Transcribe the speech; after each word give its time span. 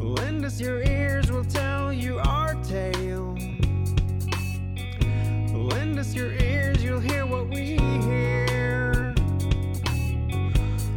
Lend 0.00 0.44
us 0.44 0.60
your 0.60 0.82
ears, 0.82 1.30
we'll 1.30 1.44
tell 1.44 1.92
you 1.92 2.18
our 2.20 2.54
tale. 2.62 3.36
Lend 5.52 5.98
us 5.98 6.14
your 6.14 6.32
ears, 6.32 6.82
you'll 6.84 7.00
hear 7.00 7.26
what 7.26 7.48
we 7.48 7.76
hear. 8.06 9.14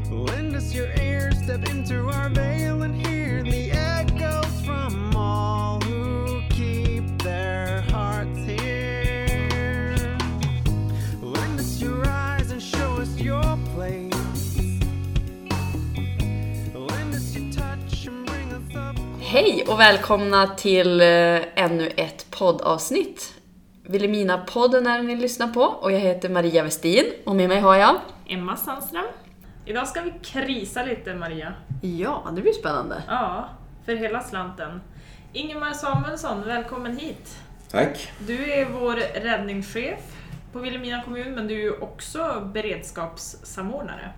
Lend 0.09 0.55
us 0.55 0.73
your 0.73 0.91
ears, 1.01 1.37
step 1.43 1.67
into 1.69 2.07
our 2.09 2.29
veil 2.29 2.83
and 2.83 2.95
hear 2.95 3.43
the 3.43 3.60
Hej 19.31 19.65
och 19.67 19.79
välkomna 19.79 20.47
till 20.47 21.01
eh, 21.01 21.07
ännu 21.55 21.87
ett 21.95 22.31
poddavsnitt. 22.31 23.33
Vilhelmina-podden 23.83 24.87
är 24.87 25.03
ni 25.03 25.15
lyssnar 25.15 25.47
på 25.47 25.61
och 25.61 25.91
jag 25.91 25.99
heter 25.99 26.29
Maria 26.29 26.63
Westin 26.63 27.05
och 27.25 27.35
med 27.35 27.49
mig 27.49 27.59
har 27.59 27.75
jag... 27.75 27.95
Emma 28.27 28.57
Sandström. 28.57 29.05
Idag 29.65 29.87
ska 29.87 30.01
vi 30.01 30.13
krisa 30.23 30.83
lite 30.83 31.15
Maria. 31.15 31.53
Ja, 31.81 32.29
det 32.35 32.41
blir 32.41 32.53
spännande. 32.53 33.03
Ja, 33.07 33.49
för 33.85 33.95
hela 33.95 34.21
slanten. 34.21 34.81
Ingemar 35.33 35.73
Samuelsson, 35.73 36.43
välkommen 36.45 36.97
hit. 36.97 37.37
Tack. 37.69 38.11
Du 38.19 38.51
är 38.51 38.65
vår 38.65 38.95
räddningschef 39.21 39.99
på 40.53 40.59
Vilhelmina 40.59 41.03
kommun, 41.03 41.35
men 41.35 41.47
du 41.47 41.53
är 41.53 41.63
ju 41.63 41.79
också 41.79 42.49
beredskapssamordnare. 42.53 44.09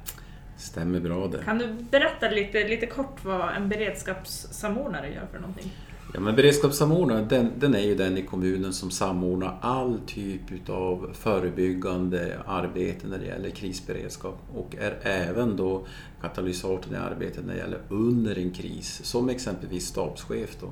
Stämmer 0.57 0.99
bra 0.99 1.27
det. 1.27 1.43
Kan 1.43 1.57
du 1.57 1.67
berätta 1.91 2.29
lite, 2.29 2.67
lite 2.67 2.85
kort 2.85 3.25
vad 3.25 3.55
en 3.55 3.69
beredskapssamordnare 3.69 5.13
gör 5.13 5.27
för 5.31 5.39
någonting? 5.39 5.71
Ja, 6.13 6.19
men 6.19 6.35
beredskapssamordnaren 6.35 7.27
den, 7.27 7.51
den 7.59 7.75
är 7.75 7.79
ju 7.79 7.95
den 7.95 8.17
i 8.17 8.21
kommunen 8.21 8.73
som 8.73 8.91
samordnar 8.91 9.57
all 9.61 9.99
typ 10.07 10.69
av 10.69 11.09
förebyggande 11.13 12.39
arbete 12.45 13.07
när 13.07 13.17
det 13.17 13.25
gäller 13.25 13.49
krisberedskap 13.49 14.39
och 14.55 14.75
är 14.79 14.99
även 15.01 15.57
då 15.57 15.85
katalysatorn 16.21 16.93
i 16.93 16.97
arbetet 16.97 17.45
när 17.45 17.53
det 17.53 17.59
gäller 17.59 17.79
under 17.89 18.37
en 18.37 18.51
kris, 18.51 19.01
som 19.03 19.29
exempelvis 19.29 19.87
stabschef. 19.87 20.57
Då. 20.61 20.71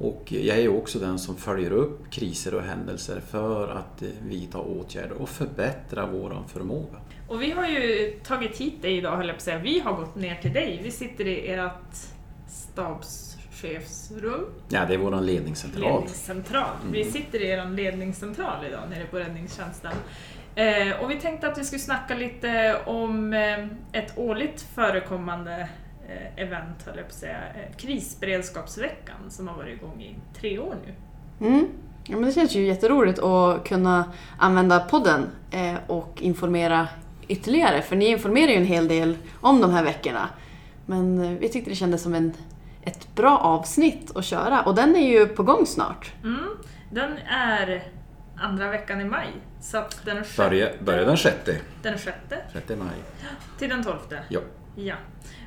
Och 0.00 0.32
jag 0.32 0.58
är 0.58 0.68
också 0.68 0.98
den 0.98 1.18
som 1.18 1.36
följer 1.36 1.72
upp 1.72 2.10
kriser 2.10 2.54
och 2.54 2.62
händelser 2.62 3.20
för 3.20 3.68
att 3.68 4.02
eh, 4.02 4.08
vidta 4.28 4.58
åtgärder 4.58 5.12
och 5.12 5.28
förbättra 5.28 6.06
vår 6.06 6.42
förmåga. 6.48 6.98
Och 7.28 7.42
vi 7.42 7.50
har 7.50 7.66
ju 7.66 8.12
tagit 8.24 8.56
hit 8.56 8.82
dig 8.82 8.96
idag, 8.96 9.16
höll 9.16 9.26
jag 9.26 9.36
på 9.36 9.38
att 9.38 9.42
säga. 9.42 9.58
Vi 9.58 9.80
har 9.80 9.92
gått 9.92 10.14
ner 10.14 10.34
till 10.34 10.52
dig. 10.52 10.80
Vi 10.82 10.90
sitter 10.90 11.26
i 11.26 11.48
ert 11.48 11.96
stabschefsrum. 12.48 14.44
Ja, 14.68 14.84
det 14.84 14.94
är 14.94 14.98
vår 14.98 15.20
ledningscentral. 15.20 15.92
Ledningscentral. 15.92 16.76
Vi 16.92 17.04
sitter 17.04 17.42
i 17.42 17.48
er 17.48 17.64
ledningscentral 17.64 18.66
idag 18.66 18.80
nere 18.90 19.04
på 19.04 19.18
räddningstjänsten. 19.18 19.92
Eh, 20.54 21.02
och 21.02 21.10
vi 21.10 21.20
tänkte 21.20 21.48
att 21.48 21.58
vi 21.58 21.64
skulle 21.64 21.80
snacka 21.80 22.14
lite 22.14 22.80
om 22.86 23.32
eh, 23.32 23.66
ett 23.92 24.18
årligt 24.18 24.60
förekommande 24.74 25.68
eh, 26.08 26.44
event, 26.44 26.82
höll 26.86 26.96
jag 26.96 27.04
på 27.04 27.10
att 27.10 27.14
säga, 27.14 27.38
eh, 27.38 27.76
krisberedskapsveckan 27.76 29.16
som 29.28 29.48
har 29.48 29.56
varit 29.56 29.82
igång 29.82 30.02
i 30.02 30.16
tre 30.40 30.58
år 30.58 30.74
nu. 30.86 30.94
Mm. 31.46 31.68
Ja, 32.04 32.16
men 32.16 32.24
det 32.24 32.32
känns 32.32 32.56
ju 32.56 32.66
jätteroligt 32.66 33.18
att 33.18 33.64
kunna 33.64 34.12
använda 34.38 34.80
podden 34.80 35.26
eh, 35.50 35.74
och 35.86 36.22
informera 36.22 36.88
ytterligare. 37.28 37.82
För 37.82 37.96
ni 37.96 38.06
informerar 38.06 38.50
ju 38.50 38.56
en 38.56 38.64
hel 38.64 38.88
del 38.88 39.16
om 39.40 39.60
de 39.60 39.70
här 39.70 39.84
veckorna. 39.84 40.28
Men 40.86 41.24
eh, 41.24 41.30
vi 41.30 41.48
tyckte 41.48 41.70
det 41.70 41.76
kändes 41.76 42.02
som 42.02 42.14
en, 42.14 42.32
ett 42.82 43.14
bra 43.14 43.38
avsnitt 43.38 44.16
att 44.16 44.24
köra 44.24 44.62
och 44.62 44.74
den 44.74 44.96
är 44.96 45.08
ju 45.08 45.26
på 45.26 45.42
gång 45.42 45.66
snart. 45.66 46.12
Mm. 46.24 46.40
Den 46.92 47.18
är 47.28 47.82
andra 48.36 48.70
veckan 48.70 49.00
i 49.00 49.04
maj. 49.04 49.28
Så 49.60 49.78
att 49.78 50.04
den 50.04 50.24
sjätte, 50.24 50.36
Börja, 50.36 50.68
börja 50.84 51.04
den 51.04 51.16
sjätte, 51.16 51.56
den 51.82 51.98
sjätte 51.98 52.38
sjätte 52.52 52.76
maj. 52.76 52.88
till 53.58 53.68
den 53.68 53.84
tolfte. 53.84 54.18
Ja. 54.28 54.40
Ja. 54.76 54.94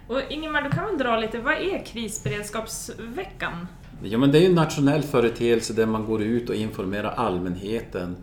Och 0.07 0.21
Ingemar, 0.29 0.61
du 0.61 0.69
kan 0.69 0.85
väl 0.85 0.97
dra 0.97 1.17
lite, 1.17 1.39
vad 1.39 1.53
är 1.53 1.85
krisberedskapsveckan? 1.85 3.67
Ja, 4.03 4.17
men 4.17 4.31
det 4.31 4.37
är 4.37 4.41
ju 4.41 4.45
en 4.47 4.55
nationell 4.55 5.03
företeelse 5.03 5.73
där 5.73 5.85
man 5.85 6.05
går 6.05 6.21
ut 6.21 6.49
och 6.49 6.55
informerar 6.55 7.11
allmänheten 7.11 8.15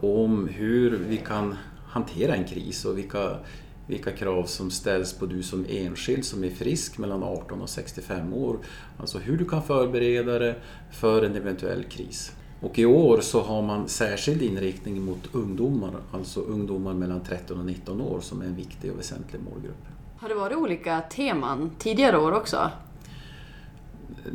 om 0.00 0.48
hur 0.48 0.98
vi 1.08 1.16
kan 1.16 1.56
hantera 1.96 2.34
en 2.34 2.44
kris 2.44 2.84
och 2.84 2.98
vilka, 2.98 3.36
vilka 3.86 4.12
krav 4.12 4.44
som 4.44 4.70
ställs 4.70 5.12
på 5.18 5.26
du 5.26 5.42
som 5.42 5.66
enskild 5.68 6.24
som 6.24 6.44
är 6.44 6.50
frisk 6.50 6.98
mellan 6.98 7.22
18 7.22 7.62
och 7.62 7.68
65 7.68 8.34
år. 8.34 8.58
Alltså 8.98 9.18
hur 9.18 9.38
du 9.38 9.44
kan 9.44 9.62
förbereda 9.62 10.38
dig 10.38 10.54
för 10.92 11.22
en 11.22 11.34
eventuell 11.34 11.84
kris. 11.84 12.32
Och 12.60 12.78
i 12.78 12.84
år 12.84 13.20
så 13.20 13.40
har 13.40 13.62
man 13.62 13.88
särskild 13.88 14.42
inriktning 14.42 15.02
mot 15.02 15.34
ungdomar, 15.34 15.90
alltså 16.12 16.40
ungdomar 16.40 16.94
mellan 16.94 17.20
13 17.20 17.58
och 17.58 17.66
19 17.66 18.00
år 18.00 18.20
som 18.20 18.40
är 18.42 18.46
en 18.46 18.56
viktig 18.56 18.92
och 18.92 18.98
väsentlig 18.98 19.40
målgrupp. 19.42 19.84
Har 20.18 20.28
det 20.28 20.34
varit 20.34 20.56
olika 20.56 21.00
teman 21.00 21.70
tidigare 21.78 22.18
år 22.18 22.32
också? 22.32 22.70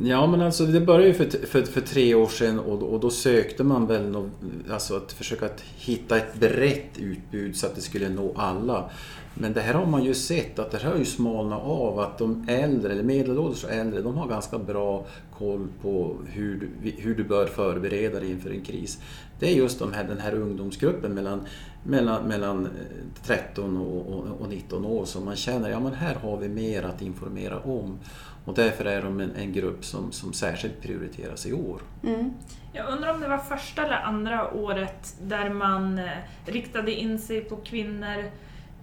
Ja, 0.04 0.26
men 0.26 0.40
alltså 0.40 0.66
det 0.66 0.80
började 0.80 1.06
ju 1.06 1.14
för, 1.14 1.46
för, 1.46 1.62
för 1.62 1.80
tre 1.80 2.14
år 2.14 2.28
sedan 2.28 2.58
och, 2.58 2.82
och 2.82 3.00
då 3.00 3.10
sökte 3.10 3.64
man 3.64 3.86
väl 3.86 4.08
no, 4.08 4.30
alltså 4.70 4.96
att 4.96 5.12
försöka 5.12 5.46
att 5.46 5.60
hitta 5.60 6.16
ett 6.16 6.40
brett 6.40 6.98
utbud 6.98 7.56
så 7.56 7.66
att 7.66 7.74
det 7.74 7.80
skulle 7.80 8.08
nå 8.08 8.32
alla. 8.36 8.90
Men 9.34 9.52
det 9.52 9.60
här 9.60 9.74
har 9.74 9.86
man 9.86 10.04
ju 10.04 10.14
sett 10.14 10.58
att 10.58 10.70
det 10.70 10.78
här 10.78 10.90
har 10.90 10.98
ju 10.98 11.04
smalnat 11.04 11.62
av 11.62 11.98
att 11.98 12.18
de 12.18 12.46
äldre, 12.48 12.92
eller 12.92 13.02
medelålders 13.02 13.64
och 13.64 13.70
äldre, 13.70 14.02
de 14.02 14.16
har 14.16 14.28
ganska 14.28 14.58
bra 14.58 15.06
koll 15.38 15.68
på 15.82 16.16
hur 16.26 16.60
du, 16.60 16.90
hur 16.90 17.14
du 17.14 17.24
bör 17.24 17.46
förbereda 17.46 18.20
dig 18.20 18.30
inför 18.30 18.50
en 18.50 18.62
kris. 18.62 18.98
Det 19.38 19.52
är 19.52 19.56
just 19.56 19.78
de 19.78 19.92
här, 19.92 20.04
den 20.04 20.18
här 20.18 20.34
ungdomsgruppen 20.34 21.14
mellan, 21.14 21.40
mellan, 21.82 22.28
mellan 22.28 22.66
eh, 22.66 22.70
13 23.24 23.76
och, 23.76 24.12
och, 24.12 24.40
och 24.40 24.48
19 24.48 24.84
år 24.84 25.04
som 25.04 25.24
man 25.24 25.36
känner, 25.36 25.70
ja 25.70 25.80
men 25.80 25.94
här 25.94 26.14
har 26.14 26.36
vi 26.36 26.48
mer 26.48 26.82
att 26.82 27.02
informera 27.02 27.60
om. 27.60 27.98
Och 28.44 28.54
därför 28.54 28.84
är 28.84 29.02
de 29.02 29.20
en, 29.20 29.36
en 29.36 29.52
grupp 29.52 29.84
som, 29.84 30.12
som 30.12 30.32
särskilt 30.32 30.82
prioriteras 30.82 31.46
i 31.46 31.52
år. 31.52 31.82
Mm. 32.02 32.32
Jag 32.72 32.88
undrar 32.88 33.14
om 33.14 33.20
det 33.20 33.28
var 33.28 33.38
första 33.38 33.84
eller 33.84 33.96
andra 33.96 34.54
året 34.54 35.16
där 35.22 35.50
man 35.50 35.98
eh, 35.98 36.10
riktade 36.46 36.92
in 36.92 37.18
sig 37.18 37.40
på 37.40 37.56
kvinnor, 37.56 38.24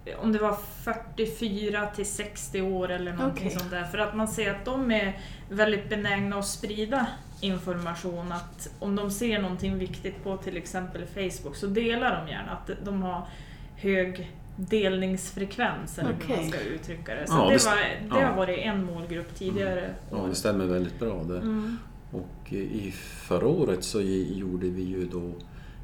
eh, 0.06 0.20
om 0.20 0.32
det 0.32 0.40
var 0.40 0.58
44 0.84 1.86
till 1.86 2.06
60 2.06 2.62
år 2.62 2.92
eller 2.92 3.14
någonting 3.14 3.48
Okej. 3.48 3.60
sånt 3.60 3.72
där. 3.72 3.84
För 3.84 3.98
att 3.98 4.16
man 4.16 4.28
ser 4.28 4.52
att 4.52 4.66
de 4.66 4.92
är 4.92 5.20
väldigt 5.50 5.90
benägna 5.90 6.36
att 6.36 6.48
sprida 6.48 7.08
information. 7.42 8.32
Att 8.32 8.70
om 8.80 8.96
de 8.96 9.12
ser 9.12 9.42
någonting 9.42 9.78
viktigt 9.78 10.24
på 10.24 10.38
till 10.38 10.58
exempel 10.58 11.06
Facebook 11.06 11.56
så 11.56 11.68
delar 11.68 12.22
de 12.22 12.32
gärna 12.32 12.52
att 12.52 12.86
de 12.86 13.02
har 13.02 13.28
hög 13.76 14.32
delningsfrekvens 14.70 16.00
eller 16.00 16.16
hur 16.28 16.36
man 16.36 16.50
ska 16.50 16.60
uttrycka 16.60 17.16
det. 17.16 17.28
Så 17.28 17.34
Ja, 17.34 17.50
det, 17.50 17.58
det- 17.58 17.66
var, 17.66 17.76
det 18.18 18.22
ja. 18.22 18.28
har 18.28 18.36
varit 18.38 18.60
en 18.60 18.84
målgrupp 18.86 19.36
tidigare. 19.36 19.94
Ja, 20.12 20.18
år. 20.18 20.28
det 20.28 20.36
stämmer 20.36 20.66
väldigt 20.66 21.00
bra 21.00 21.24
det. 21.24 21.38
Mm. 21.38 21.78
Och 22.12 22.54
i 22.54 22.92
förra 23.28 23.48
året 23.48 23.84
så 23.84 24.02
gjorde 24.02 24.70
vi 24.70 24.84
ju 24.84 25.06
då 25.06 25.32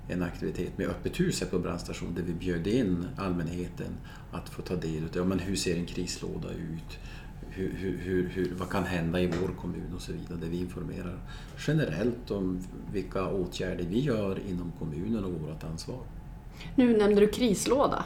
en 0.09 0.23
aktivitet 0.23 0.77
med 0.77 0.87
öppet 0.87 1.19
hus 1.19 1.41
här 1.41 1.47
på 1.47 1.59
brandstation 1.59 2.13
där 2.15 2.21
vi 2.23 2.33
bjöd 2.33 2.67
in 2.67 3.05
allmänheten 3.17 3.87
att 4.31 4.49
få 4.49 4.61
ta 4.61 4.75
del 4.75 5.03
av 5.03 5.09
ja, 5.13 5.23
men 5.23 5.39
hur 5.39 5.55
ser 5.55 5.75
en 5.77 5.85
krislåda 5.85 6.49
ut, 6.51 6.99
hur, 7.49 7.73
hur, 7.73 7.97
hur, 7.97 8.29
hur, 8.29 8.53
vad 8.57 8.69
kan 8.69 8.83
hända 8.83 9.19
i 9.21 9.27
vår 9.27 9.47
kommun 9.61 9.93
och 9.95 10.01
så 10.01 10.11
vidare. 10.11 10.37
Där 10.41 10.47
vi 10.47 10.59
informerar 10.59 11.19
generellt 11.67 12.31
om 12.31 12.59
vilka 12.93 13.27
åtgärder 13.27 13.85
vi 13.89 13.99
gör 13.99 14.39
inom 14.49 14.71
kommunen 14.79 15.23
och 15.23 15.31
vårt 15.31 15.63
ansvar. 15.63 15.99
Nu 16.75 16.97
nämnde 16.97 17.21
du 17.21 17.27
krislåda. 17.27 18.05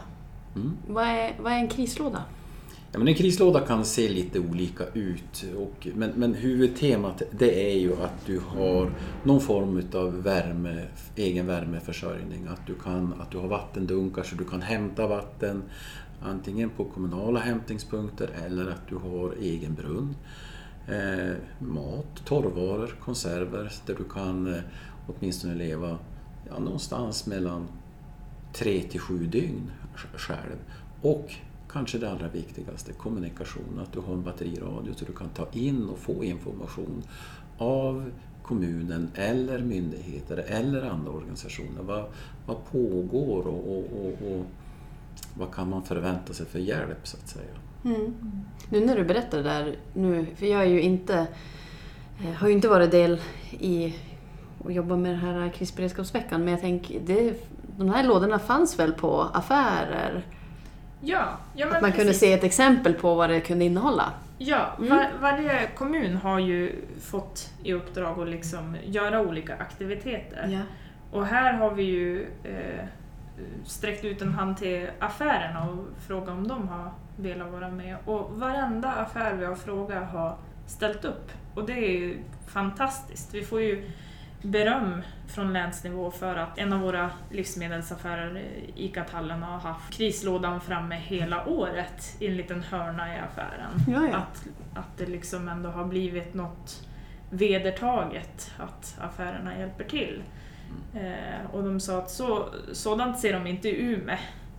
Mm. 0.59 0.77
Vad 0.87 1.05
är, 1.05 1.35
vad 1.39 1.53
är 1.53 1.57
en 1.57 1.67
krislåda? 1.67 2.23
Ja, 2.91 2.99
men 2.99 3.07
en 3.07 3.15
krislåda 3.15 3.59
kan 3.59 3.85
se 3.85 4.09
lite 4.09 4.39
olika 4.39 4.83
ut. 4.93 5.45
Och, 5.57 5.87
men, 5.95 6.11
men 6.15 6.33
huvudtemat 6.33 7.21
det 7.31 7.71
är 7.71 7.79
ju 7.79 7.93
att 7.93 8.25
du 8.25 8.39
har 8.39 8.91
någon 9.23 9.41
form 9.41 9.83
av 9.93 10.23
värme, 10.23 10.85
egen 11.15 11.47
värmeförsörjning. 11.47 12.47
Att 12.47 12.67
du, 12.67 12.75
kan, 12.75 13.13
att 13.21 13.31
du 13.31 13.37
har 13.37 13.47
vattendunkar 13.47 14.23
så 14.23 14.35
du 14.35 14.43
kan 14.43 14.61
hämta 14.61 15.07
vatten 15.07 15.63
antingen 16.21 16.69
på 16.69 16.85
kommunala 16.85 17.39
hämtningspunkter 17.39 18.29
eller 18.45 18.71
att 18.71 18.87
du 18.89 18.95
har 18.95 19.33
egen 19.41 19.73
brunn. 19.73 20.15
Eh, 20.87 21.35
mat, 21.59 22.25
torrvaror, 22.25 22.95
konserver 22.99 23.71
där 23.85 23.95
du 23.95 24.03
kan 24.03 24.53
eh, 24.53 24.61
åtminstone 25.07 25.55
leva 25.55 25.97
ja, 26.49 26.59
någonstans 26.59 27.25
mellan 27.27 27.67
tre 28.53 28.81
till 28.81 28.99
sju 28.99 29.25
dygn 29.25 29.71
själv. 30.15 30.57
Och 31.01 31.31
kanske 31.71 31.97
det 31.97 32.11
allra 32.11 32.27
viktigaste, 32.27 32.93
kommunikation. 32.93 33.79
Att 33.83 33.93
du 33.93 33.99
har 33.99 34.13
en 34.13 34.23
batteriradio 34.23 34.93
så 34.95 35.05
du 35.05 35.13
kan 35.13 35.29
ta 35.29 35.47
in 35.51 35.89
och 35.89 35.97
få 35.97 36.23
information 36.23 37.03
av 37.57 38.11
kommunen 38.43 39.11
eller 39.15 39.59
myndigheter 39.59 40.37
eller 40.47 40.89
andra 40.89 41.11
organisationer. 41.11 41.81
Vad, 41.81 42.05
vad 42.45 42.65
pågår 42.71 43.47
och, 43.47 43.77
och, 43.77 43.83
och, 44.05 44.31
och 44.31 44.45
vad 45.33 45.53
kan 45.53 45.69
man 45.69 45.83
förvänta 45.83 46.33
sig 46.33 46.45
för 46.45 46.59
hjälp 46.59 47.07
så 47.07 47.17
att 47.17 47.29
säga. 47.29 47.55
Mm. 47.85 48.15
Nu 48.69 48.85
när 48.85 48.95
du 48.95 49.03
berättar 49.03 49.37
det 49.37 49.43
där, 49.43 49.75
nu, 49.93 50.25
för 50.35 50.45
jag 50.45 50.61
är 50.61 50.65
ju 50.65 50.81
inte 50.81 51.27
eh, 52.23 52.31
har 52.31 52.47
ju 52.47 52.53
inte 52.53 52.67
varit 52.67 52.91
del 52.91 53.21
i 53.51 53.95
att 54.65 54.73
jobba 54.73 54.95
med 54.95 55.11
den 55.11 55.19
här 55.19 55.49
krisberedskapsveckan 55.49 56.43
men 56.43 56.51
jag 56.51 56.61
tänker, 56.61 56.99
det, 57.05 57.33
de 57.79 57.89
här 57.89 58.03
lådorna 58.03 58.39
fanns 58.39 58.79
väl 58.79 58.91
på 58.93 59.21
affärer? 59.33 60.21
Ja, 61.01 61.23
ja 61.55 61.65
Att 61.67 61.81
man 61.81 61.91
kunde 61.91 62.05
precis. 62.05 62.19
se 62.19 62.33
ett 62.33 62.43
exempel 62.43 62.93
på 62.93 63.15
vad 63.15 63.29
det 63.29 63.41
kunde 63.41 63.65
innehålla? 63.65 64.13
Ja, 64.37 64.67
Mm. 64.77 64.89
var, 64.89 65.07
varje 65.21 65.67
kommun 65.67 66.15
har 66.15 66.39
ju 66.39 66.75
fått 67.01 67.49
i 67.63 67.73
uppdrag 67.73 68.19
att 68.19 68.27
liksom 68.29 68.77
göra 68.85 69.21
olika 69.21 69.55
aktiviteter. 69.55 70.61
Och 71.11 71.25
här 71.25 71.53
har 71.53 71.71
vi 71.71 71.83
ju 71.83 72.21
eh, 72.43 72.85
sträckt 73.65 74.05
ut 74.05 74.21
en 74.21 74.31
hand 74.33 74.57
till 74.57 74.87
affärerna 74.99 75.69
och 75.69 75.85
frågat 76.07 76.29
om 76.29 76.47
de 76.47 76.67
har 76.67 76.91
velat 77.15 77.51
vara 77.51 77.69
med. 77.69 77.97
Och 78.05 78.31
varenda 78.39 78.91
affär 78.91 79.33
vi 79.35 79.45
har 79.45 79.55
frågat 79.55 80.09
har 80.11 80.35
ställt 80.67 81.05
upp. 81.05 81.31
Och 81.55 81.65
det 81.65 81.73
är 81.73 81.91
ju 81.99 82.17
fantastiskt. 82.47 83.33
Vi 83.33 83.41
får 83.43 83.61
ju 83.61 83.91
beröm 84.41 85.01
från 85.27 85.53
länsnivå 85.53 86.11
för 86.11 86.35
att 86.35 86.57
en 86.57 86.73
av 86.73 86.79
våra 86.79 87.09
livsmedelsaffärer, 87.31 88.35
eh, 88.35 88.83
ICA-tallen, 88.85 89.43
har 89.43 89.57
haft 89.59 89.93
krislådan 89.93 90.61
framme 90.61 90.95
hela 90.95 91.45
året 91.47 92.15
i 92.19 92.27
en 92.27 92.37
liten 92.37 92.63
hörna 92.63 93.15
i 93.15 93.19
affären. 93.19 93.71
Ja, 93.87 94.07
ja. 94.11 94.17
Att, 94.17 94.43
att 94.75 94.97
det 94.97 95.05
liksom 95.05 95.47
ändå 95.49 95.69
har 95.69 95.85
blivit 95.85 96.33
något 96.33 96.87
vedertaget 97.29 98.51
att 98.57 98.97
affärerna 99.01 99.59
hjälper 99.59 99.83
till. 99.83 100.23
Eh, 100.95 101.51
och 101.51 101.63
de 101.63 101.79
sa 101.79 101.97
att 101.97 102.11
så, 102.11 102.49
sådant 102.73 103.19
ser 103.19 103.33
de 103.33 103.47
inte 103.47 103.69
i 103.69 103.81
Umeå, 103.93 104.17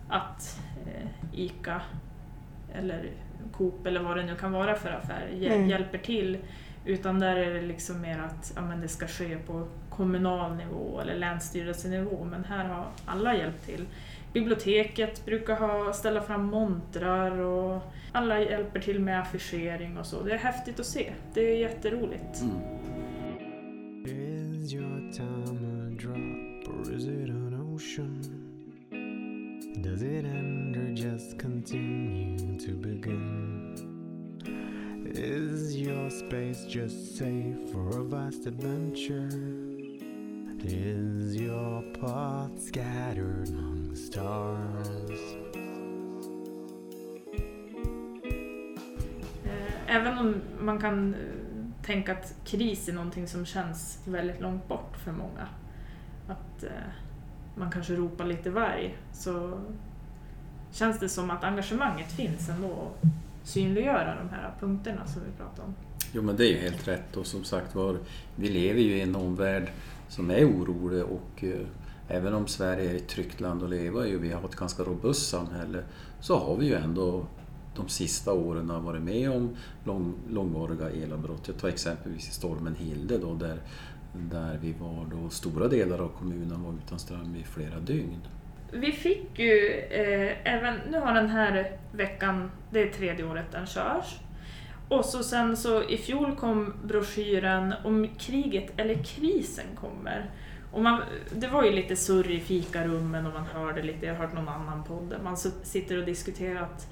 att 0.09 0.59
eh, 0.87 1.39
ICA 1.39 1.81
eller 2.73 3.09
Coop 3.51 3.85
eller 3.85 3.99
vad 4.03 4.17
det 4.17 4.23
nu 4.23 4.35
kan 4.35 4.51
vara 4.51 4.75
för 4.75 4.89
affär 4.89 5.29
hj- 5.33 5.51
Mm. 5.53 5.69
hjälper 5.69 5.97
till. 5.97 6.37
Utan 6.85 7.19
där 7.19 7.35
är 7.35 7.53
det 7.53 7.61
liksom 7.61 8.01
mer 8.01 8.19
att 8.19 8.53
ja, 8.55 8.61
men 8.61 8.81
det 8.81 8.87
ska 8.87 9.07
ske 9.07 9.37
på 9.37 9.67
kommunal 9.89 10.55
nivå 10.55 10.99
eller 11.01 11.15
länsstyrelsenivå. 11.15 12.27
Men 12.31 12.43
här 12.43 12.65
har 12.65 12.87
alla 13.05 13.37
hjälpt 13.37 13.65
till. 13.65 13.85
Biblioteket 14.33 15.25
brukar 15.25 15.55
ha, 15.55 15.93
ställa 15.93 16.21
fram 16.21 16.45
montrar 16.45 17.39
och 17.39 17.81
alla 18.11 18.39
hjälper 18.39 18.79
till 18.79 18.99
med 18.99 19.19
affischering 19.21 19.97
och 19.97 20.05
så. 20.05 20.23
Det 20.23 20.31
är 20.31 20.37
häftigt 20.37 20.79
att 20.79 20.85
se. 20.85 21.13
Det 21.33 21.41
är 21.41 21.57
jätteroligt. 21.57 22.41
Mm. 22.41 22.81
Is 24.05 24.73
your 24.73 25.11
time 25.11 25.87
a 25.87 25.89
drop 26.01 26.67
or 26.67 26.93
is 26.95 27.05
it 27.05 27.29
an 27.29 27.75
ocean? 27.75 28.21
Does 29.83 30.03
it 30.03 30.25
end 30.25 30.77
or 30.77 30.89
just 30.89 31.39
continue 31.39 32.37
to 32.59 32.71
begin? 32.71 33.40
Is 35.13 35.75
your 35.75 36.09
space 36.09 36.65
just 36.65 37.17
safe 37.17 37.71
for 37.71 37.99
a 37.99 38.03
vast 38.03 38.45
adventure? 38.45 39.27
Is 40.63 41.35
your 41.35 41.83
path 41.99 42.57
scattered 42.61 43.49
among 43.49 43.89
the 43.89 43.95
stars? 43.95 45.19
Eh, 49.45 49.95
även 49.95 50.17
om 50.17 50.41
man 50.59 50.79
kan 50.79 51.13
eh, 51.13 51.19
tänka 51.85 52.11
att 52.11 52.35
kris 52.45 52.89
är 52.89 52.93
någonting 52.93 53.27
som 53.27 53.45
känns 53.45 53.99
väldigt 54.05 54.41
långt 54.41 54.67
bort 54.67 54.97
för 54.97 55.11
många. 55.11 55.47
Att 56.27 56.63
eh, 56.63 56.69
man 57.55 57.71
kanske 57.71 57.95
ropar 57.95 58.25
lite 58.25 58.49
varg. 58.49 58.97
Så 59.13 59.61
känns 60.71 60.99
det 60.99 61.09
som 61.09 61.31
att 61.31 61.43
engagemanget 61.43 62.11
finns 62.11 62.49
ändå 62.49 62.91
synliggöra 63.43 64.15
de 64.23 64.29
här 64.29 64.53
punkterna 64.59 65.05
som 65.05 65.21
vi 65.25 65.31
pratar 65.37 65.63
om. 65.63 65.75
Jo 66.13 66.21
men 66.21 66.35
det 66.35 66.45
är 66.45 66.49
ju 66.49 66.57
helt 66.57 66.87
rätt 66.87 67.17
och 67.17 67.25
som 67.25 67.43
sagt 67.43 67.75
var, 67.75 67.97
vi 68.35 68.49
lever 68.49 68.81
ju 68.81 68.97
i 68.97 69.01
en 69.01 69.15
omvärld 69.15 69.71
som 70.07 70.31
är 70.31 70.45
orolig 70.45 71.03
och 71.03 71.43
eh, 71.43 71.67
även 72.07 72.33
om 72.33 72.47
Sverige 72.47 72.91
är 72.91 72.95
ett 72.95 73.07
tryggt 73.07 73.39
land 73.39 73.63
att 73.63 73.69
leva 73.69 74.07
i 74.07 74.15
och 74.15 74.23
vi 74.23 74.31
har 74.31 74.45
ett 74.45 74.55
ganska 74.55 74.83
robust 74.83 75.29
samhälle 75.29 75.83
så 76.19 76.39
har 76.39 76.57
vi 76.57 76.65
ju 76.65 76.73
ändå 76.73 77.25
de 77.75 77.87
sista 77.87 78.33
åren 78.33 78.83
varit 78.83 79.01
med 79.01 79.31
om 79.31 79.55
lång, 79.83 80.13
långvariga 80.29 80.89
elavbrott. 80.89 81.47
Jag 81.47 81.57
tar 81.57 81.67
exempelvis 81.67 82.33
stormen 82.33 82.75
Hilde 82.75 83.17
då 83.17 83.33
där, 83.33 83.61
där 84.13 84.59
vi 84.61 84.73
var 84.73 85.05
då 85.11 85.29
stora 85.29 85.67
delar 85.67 85.99
av 85.99 86.07
kommunen 86.07 86.63
var 86.63 86.73
utan 86.85 86.99
ström 86.99 87.35
i 87.35 87.43
flera 87.43 87.79
dygn. 87.79 88.19
Vi 88.73 88.91
fick 88.91 89.39
ju 89.39 89.69
eh, 89.89 90.53
även, 90.53 90.75
nu 90.91 90.99
har 90.99 91.13
den 91.13 91.29
här 91.29 91.71
veckan, 91.91 92.51
det 92.69 92.81
är 92.81 92.89
tredje 92.89 93.25
året 93.25 93.45
den 93.51 93.65
körs. 93.65 94.15
Och 94.89 95.05
så 95.05 95.23
sen 95.23 95.57
så 95.57 95.83
i 95.83 95.97
fjol 95.97 96.35
kom 96.35 96.73
broschyren 96.83 97.73
om 97.83 98.07
kriget 98.19 98.71
eller 98.77 98.95
krisen 99.03 99.65
kommer. 99.75 100.29
Och 100.71 100.81
man, 100.81 101.01
det 101.35 101.47
var 101.47 101.63
ju 101.63 101.71
lite 101.71 101.95
surr 101.95 102.31
i 102.31 102.39
fikarummen 102.39 103.25
och 103.25 103.33
man 103.33 103.45
hörde 103.53 103.81
lite, 103.81 104.05
jag 104.05 104.15
har 104.15 104.25
hört 104.25 104.33
någon 104.35 104.49
annan 104.49 104.83
podd 104.83 105.09
där 105.09 105.19
man 105.23 105.37
sitter 105.63 105.97
och 105.97 106.05
diskuterar 106.05 106.61
att 106.61 106.87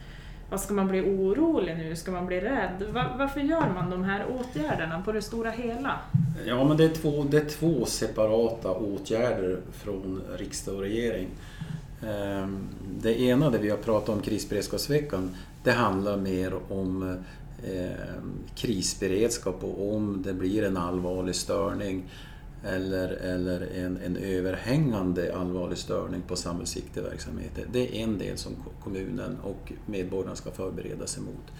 vad 0.49 0.61
ska 0.61 0.73
man 0.73 0.87
bli 0.87 1.01
orolig 1.01 1.77
nu? 1.77 1.95
Ska 1.95 2.11
man 2.11 2.25
bli 2.25 2.39
rädd? 2.41 2.83
Va- 2.93 3.15
varför 3.17 3.39
gör 3.39 3.69
man 3.75 3.89
de 3.89 4.03
här 4.03 4.25
åtgärderna 4.39 5.01
på 5.05 5.11
det 5.11 5.21
stora 5.21 5.51
hela? 5.51 5.99
Ja, 6.45 6.63
men 6.63 6.77
det 6.77 6.83
är, 6.83 6.89
två, 6.89 7.23
det 7.23 7.37
är 7.37 7.45
två 7.49 7.85
separata 7.85 8.71
åtgärder 8.71 9.59
från 9.71 10.21
riksdag 10.37 10.75
och 10.75 10.81
regering. 10.81 11.27
Ehm, 12.07 12.67
det 13.01 13.21
ena, 13.21 13.49
det 13.49 13.57
vi 13.57 13.69
har 13.69 13.77
pratat 13.77 14.09
om 14.09 14.21
krisberedskapsveckan, 14.21 15.35
det 15.63 15.71
handlar 15.71 16.17
mer 16.17 16.53
om 16.69 17.03
ehm, 17.63 18.31
krisberedskap 18.55 19.63
och 19.63 19.95
om 19.95 20.21
det 20.25 20.33
blir 20.33 20.63
en 20.63 20.77
allvarlig 20.77 21.35
störning 21.35 22.03
eller, 22.65 23.09
eller 23.09 23.61
en, 23.75 23.97
en 24.05 24.17
överhängande 24.17 25.35
allvarlig 25.35 25.77
störning 25.77 26.21
på 26.21 26.35
samhällsviktig 26.35 27.01
verksamhet. 27.01 27.51
Det 27.71 27.79
är 27.79 28.03
en 28.03 28.17
del 28.17 28.37
som 28.37 28.51
kommunen 28.83 29.37
och 29.43 29.73
medborgarna 29.85 30.35
ska 30.35 30.51
förbereda 30.51 31.07
sig 31.07 31.23
mot. 31.23 31.51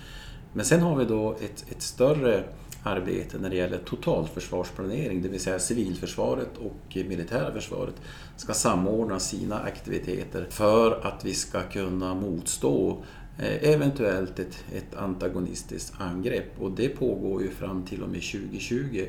Men 0.53 0.65
sen 0.65 0.81
har 0.81 0.95
vi 0.95 1.05
då 1.05 1.31
ett, 1.31 1.65
ett 1.71 1.81
större 1.81 2.43
arbete 2.83 3.37
när 3.37 3.49
det 3.49 3.55
gäller 3.55 3.77
totalförsvarsplanering, 3.77 5.21
det 5.21 5.29
vill 5.29 5.39
säga 5.39 5.59
civilförsvaret 5.59 6.57
och 6.57 6.95
militära 6.95 7.51
försvaret 7.51 7.95
ska 8.35 8.53
samordna 8.53 9.19
sina 9.19 9.59
aktiviteter 9.59 10.47
för 10.49 11.07
att 11.07 11.25
vi 11.25 11.33
ska 11.33 11.61
kunna 11.61 12.15
motstå 12.15 13.03
eh, 13.37 13.69
eventuellt 13.69 14.39
ett, 14.39 14.63
ett 14.75 14.95
antagonistiskt 14.95 15.93
angrepp. 15.97 16.61
Och 16.61 16.71
det 16.71 16.89
pågår 16.89 17.41
ju 17.41 17.49
fram 17.49 17.83
till 17.83 18.03
och 18.03 18.09
med 18.09 18.21
2020 18.21 19.05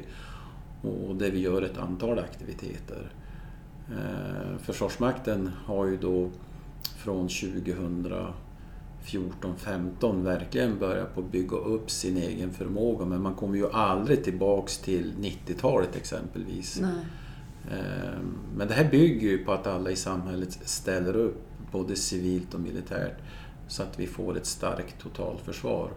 och 0.83 1.17
där 1.17 1.31
vi 1.31 1.41
gör 1.41 1.62
ett 1.62 1.79
antal 1.79 2.19
aktiviteter. 2.19 3.12
Eh, 3.91 4.59
försvarsmakten 4.62 5.50
har 5.65 5.87
ju 5.87 5.97
då 5.97 6.31
från 6.97 7.29
2000 7.29 8.33
2014-15 9.07 10.23
verkligen 10.23 10.78
börjat 10.78 11.14
på 11.14 11.21
att 11.21 11.33
bygga 11.33 11.57
upp 11.57 11.90
sin 11.90 12.16
egen 12.16 12.50
förmåga 12.50 13.04
men 13.04 13.23
man 13.23 13.35
kommer 13.35 13.57
ju 13.57 13.71
aldrig 13.71 14.25
tillbaks 14.25 14.78
till 14.78 15.12
90-talet 15.21 15.97
exempelvis. 15.97 16.78
Nej. 16.83 16.90
Eh, 17.71 18.19
Men 18.57 18.69
det 18.69 18.75
här 18.75 18.90
bygger 18.90 19.28
ju 19.28 19.45
på 19.45 19.52
att 19.52 19.66
alla 19.66 19.90
i 19.90 19.97
samhället 19.97 20.52
ställer 20.64 21.16
upp, 21.16 21.42
både 21.73 21.97
civilt 21.97 22.54
och 22.54 22.61
militärt, 22.61 23.16
så 23.69 23.83
att 23.83 23.99
vi 24.00 24.07
får 24.07 24.37
ett 24.37 24.47
starkt 24.47 24.99
totalförsvar. 25.02 25.90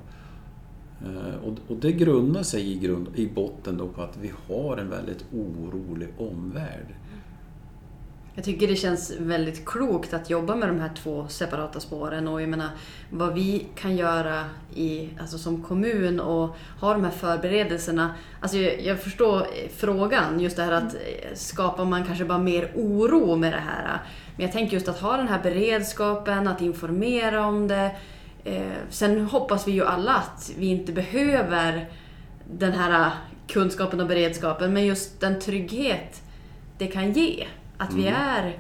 Eh, 1.05 1.35
Och 1.43 1.57
och 1.67 1.75
det 1.77 1.91
grundar 1.91 2.43
sig 2.43 2.71
i, 2.71 2.79
grund, 2.79 3.07
i 3.15 3.27
botten 3.27 3.77
då 3.77 3.87
på 3.87 4.01
att 4.01 4.17
vi 4.21 4.31
har 4.47 4.77
en 4.77 4.89
väldigt 4.89 5.25
orolig 5.33 6.07
omvärld. 6.17 6.95
Jag 8.35 8.45
tycker 8.45 8.67
det 8.67 8.75
känns 8.75 9.13
väldigt 9.19 9.65
klokt 9.65 10.13
att 10.13 10.29
jobba 10.29 10.55
med 10.55 10.69
de 10.69 10.79
här 10.79 10.91
två 11.03 11.27
separata 11.27 11.79
spåren 11.79 12.27
och 12.27 12.41
jag 12.41 12.49
menar 12.49 12.69
vad 13.09 13.33
vi 13.33 13.65
kan 13.75 13.97
göra 13.97 14.45
i, 14.75 15.09
alltså 15.19 15.37
som 15.37 15.63
kommun 15.63 16.19
och 16.19 16.55
ha 16.79 16.93
de 16.93 17.03
här 17.03 17.11
förberedelserna. 17.11 18.15
Alltså 18.39 18.57
jag, 18.57 18.81
jag 18.81 18.99
förstår 18.99 19.47
frågan, 19.77 20.39
just 20.39 20.55
det 20.55 20.63
här 20.63 20.71
att 20.71 20.95
skapar 21.33 21.85
man 21.85 22.05
kanske 22.05 22.25
bara 22.25 22.37
mer 22.37 22.71
oro 22.75 23.35
med 23.35 23.53
det 23.53 23.59
här. 23.59 24.01
Men 24.35 24.45
jag 24.45 24.51
tänker 24.51 24.73
just 24.73 24.87
att 24.87 24.99
ha 24.99 25.17
den 25.17 25.27
här 25.27 25.43
beredskapen, 25.43 26.47
att 26.47 26.61
informera 26.61 27.45
om 27.45 27.67
det. 27.67 27.95
Eh, 28.43 28.71
sen 28.89 29.25
hoppas 29.25 29.67
vi 29.67 29.71
ju 29.71 29.85
alla 29.85 30.13
att 30.13 30.51
vi 30.57 30.65
inte 30.65 30.91
behöver 30.91 31.89
den 32.51 32.71
här 32.71 33.11
kunskapen 33.47 34.01
och 34.01 34.07
beredskapen, 34.07 34.73
men 34.73 34.85
just 34.85 35.19
den 35.19 35.39
trygghet 35.39 36.21
det 36.77 36.87
kan 36.87 37.11
ge. 37.11 37.47
Att 37.83 37.93
vi 37.93 38.07
Mm. 38.07 38.13
är 38.21 38.57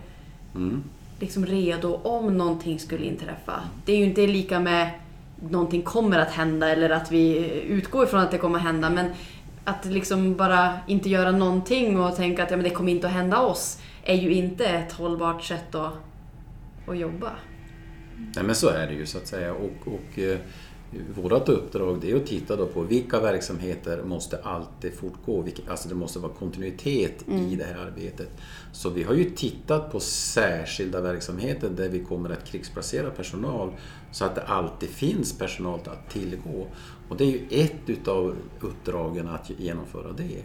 Mm. 0.55 0.83
liksom 1.19 1.45
redo 1.45 1.93
om 2.03 2.37
någonting 2.37 2.79
skulle 2.79 3.05
inträffa. 3.05 3.53
Det 3.85 3.93
är 3.93 3.97
ju 3.97 4.03
inte 4.03 4.27
lika 4.27 4.59
med 4.59 4.89
någonting 5.49 5.81
kommer 5.81 6.19
att 6.19 6.31
hända 6.31 6.69
eller 6.69 6.89
att 6.89 7.11
vi 7.11 7.51
utgår 7.67 8.03
ifrån 8.03 8.19
att 8.19 8.31
det 8.31 8.37
kommer 8.37 8.57
att 8.57 8.63
hända. 8.65 8.89
Men 8.89 9.05
att 9.63 9.85
liksom 9.85 10.35
bara 10.35 10.79
inte 10.87 11.09
göra 11.09 11.31
någonting 11.31 11.99
och 11.99 12.15
tänka 12.15 12.43
att 12.43 12.51
ja, 12.51 12.57
men 12.57 12.63
det 12.63 12.69
kommer 12.69 12.91
inte 12.91 13.07
att 13.07 13.13
hända 13.13 13.39
oss 13.39 13.81
är 14.03 14.15
ju 14.15 14.33
inte 14.33 14.65
ett 14.65 14.91
hållbart 14.93 15.43
sätt 15.43 15.75
att, 15.75 15.93
att 16.87 16.97
jobba. 16.97 17.31
Nej 18.35 18.43
men 18.45 18.55
så 18.55 18.69
är 18.69 18.87
det 18.87 18.93
ju 18.93 19.05
så 19.05 19.17
att 19.17 19.27
säga. 19.27 19.53
Och, 19.53 19.87
och 19.93 20.19
eh, 20.19 20.37
vårt 21.15 21.49
uppdrag 21.49 22.01
det 22.01 22.11
är 22.11 22.15
att 22.15 22.25
titta 22.25 22.55
då 22.55 22.65
på 22.65 22.81
vilka 22.81 23.19
verksamheter 23.19 24.03
måste 24.03 24.37
alltid 24.37 24.93
fortgå. 24.93 25.45
Alltså 25.67 25.89
det 25.89 25.95
måste 25.95 26.19
vara 26.19 26.33
kontinuitet 26.33 27.25
i 27.29 27.55
det 27.55 27.63
här 27.63 27.85
arbetet. 27.85 28.29
Så 28.71 28.89
vi 28.89 29.03
har 29.03 29.13
ju 29.13 29.29
tittat 29.29 29.91
på 29.91 29.99
särskilda 29.99 31.01
verksamheter 31.01 31.69
där 31.69 31.89
vi 31.89 31.99
kommer 32.03 32.29
att 32.29 32.45
krigsplacera 32.45 33.09
personal 33.09 33.71
så 34.11 34.25
att 34.25 34.35
det 34.35 34.41
alltid 34.43 34.89
finns 34.89 35.37
personal 35.37 35.79
att 35.85 36.09
tillgå. 36.09 36.67
Och 37.09 37.17
det 37.17 37.23
är 37.23 37.31
ju 37.31 37.47
ett 37.49 37.89
utav 37.89 38.35
uppdragen 38.59 39.27
att 39.27 39.49
genomföra 39.57 40.11
det. 40.11 40.43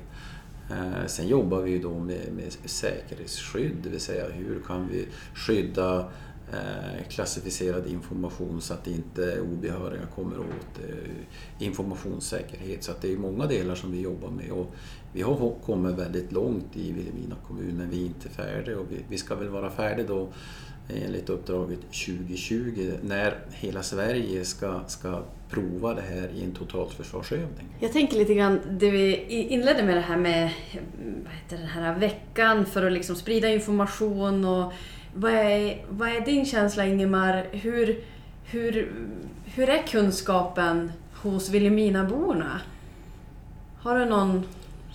Eh, 0.70 1.06
Sen 1.06 1.28
jobbar 1.28 1.60
vi 1.60 1.70
ju 1.70 1.78
då 1.78 1.98
med, 1.98 2.32
med 2.32 2.52
säkerhetsskydd, 2.64 3.76
det 3.82 3.88
vill 3.88 4.00
säga 4.00 4.24
hur 4.28 4.62
kan 4.66 4.88
vi 4.88 5.06
skydda 5.34 6.10
Eh, 6.52 7.08
klassificerad 7.08 7.86
information 7.86 8.60
så 8.60 8.74
att 8.74 8.86
inte 8.86 9.40
obehöriga 9.40 10.06
kommer 10.14 10.38
åt 10.38 10.88
eh, 10.88 11.66
informationssäkerhet. 11.66 12.84
Så 12.84 12.90
att 12.90 13.02
det 13.02 13.12
är 13.12 13.16
många 13.16 13.46
delar 13.46 13.74
som 13.74 13.92
vi 13.92 14.00
jobbar 14.00 14.30
med 14.30 14.50
och 14.50 14.74
vi 15.12 15.22
har 15.22 15.54
kommit 15.66 15.98
väldigt 15.98 16.32
långt 16.32 16.76
i 16.76 16.92
Vilhelmina 16.92 17.36
kommun 17.46 17.76
men 17.76 17.90
vi 17.90 18.02
är 18.02 18.06
inte 18.06 18.28
färdiga 18.28 18.78
och 18.78 18.86
vi, 19.08 19.18
ska 19.18 19.34
väl 19.34 19.48
vara 19.48 19.70
färdiga 19.70 20.06
då 20.06 20.28
enligt 20.88 21.28
uppdraget 21.28 21.80
2020 21.80 22.92
när 23.02 23.38
hela 23.50 23.82
Sverige 23.82 24.44
ska, 24.44 24.80
ska 24.86 25.22
prova 25.50 25.94
det 25.94 26.02
här 26.02 26.28
i 26.34 26.44
en 26.44 26.52
totalförsvarsövning. 26.52 27.66
Jag 27.80 27.92
tänker 27.92 28.16
lite 28.16 28.34
grann, 28.34 28.60
det 28.70 28.90
vi 28.90 29.16
inledde 29.28 29.82
med 29.82 29.96
det 29.96 30.00
här 30.00 30.16
med 30.16 30.50
vad 31.24 31.32
heter 31.32 31.56
den 31.56 31.66
här 31.66 31.98
veckan 31.98 32.66
för 32.66 32.86
att 32.86 32.92
liksom 32.92 33.16
sprida 33.16 33.48
information 33.48 34.44
och 34.44 34.72
vad 35.14 35.32
är, 35.32 35.84
vad 35.88 36.08
är 36.08 36.20
din 36.20 36.46
känsla 36.46 36.86
Ingemar? 36.86 37.46
Hur, 37.52 38.04
hur, 38.44 38.92
hur 39.44 39.68
är 39.68 39.82
kunskapen 39.82 40.92
hos 41.14 41.50
Vilhelminaborna? 41.50 42.60
Har 43.78 43.98
du 43.98 44.04
någon 44.04 44.44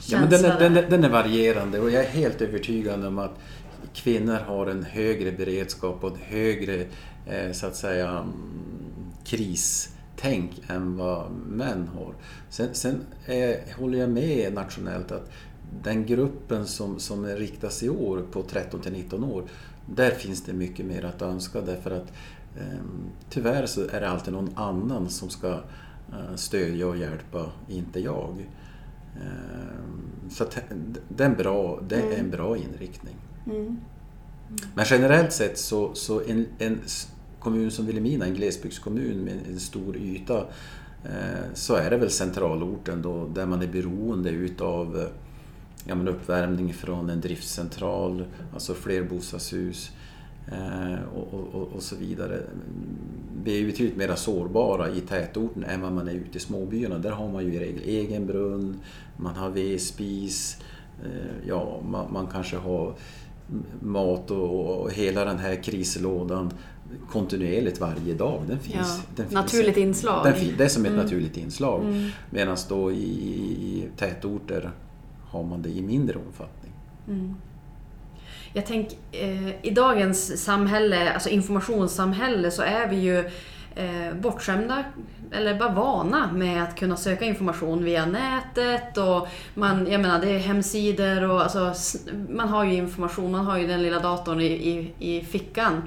Ja, 0.08 0.20
men 0.20 0.30
känsla 0.30 0.48
den, 0.48 0.56
är, 0.56 0.60
den, 0.60 0.74
där? 0.74 0.84
är, 0.84 0.90
den 0.90 1.04
är 1.04 1.10
varierande 1.10 1.80
och 1.80 1.92
jag 1.92 2.04
är 2.04 2.10
helt 2.10 2.42
övertygad 2.42 3.06
om 3.06 3.20
att 3.20 3.40
kvinnor 3.94 4.38
har 4.48 4.68
en 4.68 4.84
högre 4.84 5.32
beredskap 5.32 6.04
och 6.04 6.16
ett 6.16 6.24
högre 6.24 6.86
eh, 7.28 7.52
så 7.52 7.68
att 7.68 7.76
säga 7.76 8.10
mm, 8.10 8.34
kristänk 9.26 10.62
än 10.68 10.98
vad 10.98 11.32
män 11.32 11.90
har. 11.96 12.14
Sen, 12.50 12.70
sen 12.74 13.02
eh, 13.26 13.56
håller 13.80 14.00
jag 14.00 14.10
med 14.10 14.54
nationellt 14.54 15.12
att 15.12 15.32
den 15.84 16.06
gruppen 16.06 16.68
som, 16.68 17.00
som 17.00 17.26
riktas 17.26 17.84
i 17.84 17.90
år 17.90 18.26
på 18.32 18.44
13 18.44 18.82
till 18.82 18.92
19 18.92 19.24
år, 19.24 19.44
där 19.86 20.12
finns 20.12 20.44
det 20.44 20.54
mycket 20.54 20.86
mer 20.86 21.06
att 21.06 21.22
önska 21.22 21.62
därför 21.62 21.92
att 21.92 22.14
eh, 22.58 22.80
tyvärr 23.30 23.66
så 23.66 23.82
är 23.82 24.02
det 24.02 24.10
alltid 24.10 24.34
någon 24.34 24.52
annan 24.56 25.10
som 25.10 25.30
ska 25.30 25.52
eh, 26.12 26.36
stödja 26.36 26.88
och 26.88 26.98
hjälpa, 26.98 27.52
inte 27.68 28.00
jag. 28.00 28.48
Eh, 29.16 30.30
Så 30.30 30.46
det 31.10 31.24
är 31.24 31.28
en 31.30 31.36
bra, 31.38 31.80
det 31.88 31.96
är 31.96 32.20
en 32.20 32.30
bra 32.30 32.58
inriktning. 32.58 33.16
Mm. 33.46 33.78
Men 34.76 34.86
generellt 34.88 35.34
sett 35.34 35.58
så, 35.58 35.94
så 35.94 36.22
en, 36.22 36.46
en 36.60 36.80
kommun 37.40 37.72
som 37.72 37.86
Vilhelmina, 37.86 38.26
en 38.26 38.34
glesbygdskommun 38.34 39.18
med 39.18 39.40
en 39.52 39.60
stor 39.60 39.98
yta, 39.98 40.38
eh, 41.04 41.44
så 41.54 41.76
är 41.76 41.90
det 41.90 41.98
väl 41.98 42.10
centralorten 42.10 43.02
då, 43.02 43.28
där 43.28 43.46
man 43.46 43.62
är 43.62 43.68
beroende 43.68 44.30
utav 44.30 45.08
ja, 45.86 45.96
men 45.96 46.08
uppvärmning 46.08 46.74
från 46.74 47.10
en 47.10 47.22
driftcentral, 47.22 48.26
alltså 48.54 48.74
flerbostadshus 48.74 49.92
eh, 50.52 51.04
och, 51.16 51.34
och, 51.34 51.68
och, 51.76 51.84
så 51.84 51.96
vidare. 51.96 52.40
Vi 53.44 53.54
är 53.56 53.60
ju 53.60 53.66
betydligt 53.66 53.98
mer 53.98 54.16
sårbara 54.16 54.90
i 54.90 55.00
tätorten 55.02 55.64
än 55.64 55.82
vad 55.82 55.92
man 55.92 56.08
är 56.08 56.14
ute 56.14 56.38
i 56.38 56.42
småbyarna. 56.42 56.98
Där 56.98 57.12
har 57.12 57.32
man 57.32 57.46
ju 57.46 57.54
i 57.54 57.60
regel 57.60 57.82
egen 57.86 58.28
brunn, 58.28 58.80
man 59.18 59.36
har 59.36 59.50
vedspis, 59.50 60.58
eh, 61.04 61.48
ja, 61.48 61.82
man, 61.90 62.14
man 62.14 62.28
kanske 62.28 62.58
har 62.58 62.96
mat 63.82 64.32
och, 64.32 64.82
och 64.82 64.92
hela 64.92 65.26
den 65.26 65.38
här 65.38 65.64
krislådan 65.64 66.52
kontinuerligt 67.10 67.80
varje 67.80 68.14
dag. 68.14 68.42
Den 68.48 68.60
finns, 68.60 68.76
Ja, 68.76 69.04
den 69.16 69.26
finns- 69.26 69.34
naturligt 69.34 69.78
inslag. 69.78 70.24
Den, 70.26 70.58
det 70.58 70.64
är 70.64 70.68
som 70.68 70.86
ett 70.86 70.92
Mm. 70.92 71.04
naturligt 71.04 71.38
inslag. 71.38 71.82
Mm. 71.82 72.10
Medan 72.30 72.58
då 72.70 72.92
i, 72.92 72.96
i 72.96 73.88
tätorter 73.98 74.72
har 75.34 75.44
man 75.44 75.62
det 75.62 75.70
i 75.70 75.82
mindre 75.82 76.18
omfattning. 76.18 76.72
Mm. 77.08 77.36
Jag 78.54 78.66
tänker, 78.66 78.98
eh, 79.12 79.66
i 79.66 79.72
dagens 79.72 80.44
samhälle, 80.44 81.14
alltså 81.14 81.30
informationssamhälle, 81.30 82.52
så 82.52 82.62
är 82.62 82.88
vi 82.88 82.96
ju 82.96 83.18
eh, 83.76 84.14
bortskämda, 84.22 84.84
eller 85.32 85.60
bara 85.60 85.70
vana 85.70 86.32
med 86.34 86.64
att 86.64 86.76
kunna 86.76 86.96
söka 86.96 87.26
information 87.26 87.84
via 87.84 88.06
nätet 88.06 88.98
och 88.98 89.28
man, 89.54 89.92
jag 89.92 90.02
menar 90.02 90.22
det 90.22 90.30
är 90.30 90.40
hemsidor 90.40 91.30
och 91.30 91.42
alltså, 91.42 91.74
man 92.30 92.50
har 92.50 92.64
ju 92.64 92.74
information, 92.74 93.32
man 93.32 93.46
har 93.46 93.58
ju 93.58 93.68
den 93.68 93.84
lilla 93.84 94.00
datorn 94.00 94.42
i, 94.42 94.46
i, 94.46 94.94
i 95.00 95.26
fickan. 95.26 95.82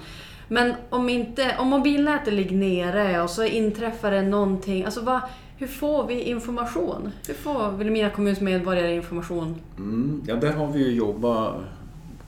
Men 0.48 0.74
om, 0.90 1.08
inte, 1.08 1.56
om 1.58 1.68
mobilnätet 1.68 2.34
ligger 2.34 2.56
nere 2.56 3.22
och 3.22 3.30
så 3.30 3.44
inträffar 3.44 4.10
det 4.10 4.22
någonting, 4.22 4.84
alltså 4.84 5.00
vad, 5.00 5.20
hur 5.58 5.66
får 5.66 6.06
vi 6.06 6.22
information? 6.22 7.10
Hur 7.26 7.34
får 7.34 7.70
Vilhelmina 7.70 8.10
kommuns 8.10 8.40
medborgare 8.40 8.94
information? 8.94 9.54
Mm, 9.76 10.22
ja, 10.26 10.36
där 10.36 10.52
har 10.52 10.72
vi 10.72 10.78
ju 10.78 10.94
jobbat 10.94 11.54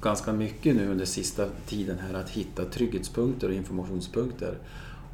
ganska 0.01 0.33
mycket 0.33 0.77
nu 0.77 0.91
under 0.91 1.05
sista 1.05 1.47
tiden 1.67 1.99
här 1.99 2.15
att 2.21 2.31
hitta 2.31 2.65
trygghetspunkter 2.65 3.49
och 3.49 3.55
informationspunkter. 3.55 4.59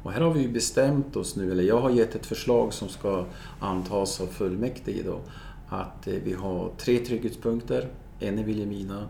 Och 0.03 0.11
här 0.11 0.21
har 0.21 0.33
vi 0.33 0.47
bestämt 0.47 1.15
oss 1.15 1.35
nu, 1.35 1.51
eller 1.51 1.63
jag 1.63 1.79
har 1.79 1.89
gett 1.89 2.15
ett 2.15 2.25
förslag 2.25 2.73
som 2.73 2.89
ska 2.89 3.25
antas 3.59 4.21
av 4.21 4.27
fullmäktige 4.27 5.03
då, 5.05 5.19
att 5.69 6.07
eh, 6.07 6.13
vi 6.23 6.33
har 6.33 6.71
tre 6.77 6.99
trygghetspunkter, 6.99 7.87
en 8.19 8.39
i 8.39 8.43
Vilhelmina, 8.43 9.07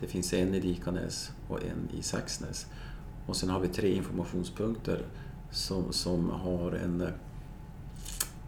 det 0.00 0.06
finns 0.06 0.32
en 0.32 0.54
i 0.54 0.60
Dikanäs 0.60 1.30
och 1.48 1.58
en 1.62 1.98
i 1.98 2.02
Saxnäs. 2.02 2.66
Och 3.26 3.36
sen 3.36 3.50
har 3.50 3.60
vi 3.60 3.68
tre 3.68 3.94
informationspunkter 3.94 5.02
som, 5.50 5.92
som 5.92 6.30
har 6.30 6.72
en 6.72 7.08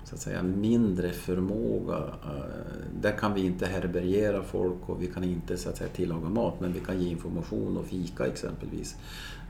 så 0.09 0.15
att 0.15 0.21
säga, 0.21 0.43
mindre 0.43 1.13
förmåga. 1.13 1.97
Eh, 1.97 3.01
där 3.01 3.13
kan 3.13 3.35
vi 3.35 3.41
inte 3.41 3.67
härbärgera 3.67 4.43
folk 4.43 4.89
och 4.89 5.03
vi 5.03 5.07
kan 5.07 5.25
inte 5.25 5.57
så 5.57 5.69
att 5.69 5.77
säga, 5.77 5.91
tillaga 5.91 6.29
mat 6.29 6.61
men 6.61 6.73
vi 6.73 6.81
kan 6.81 7.03
ge 7.03 7.11
information 7.11 7.77
och 7.77 7.87
fika 7.87 8.27
exempelvis. 8.27 8.97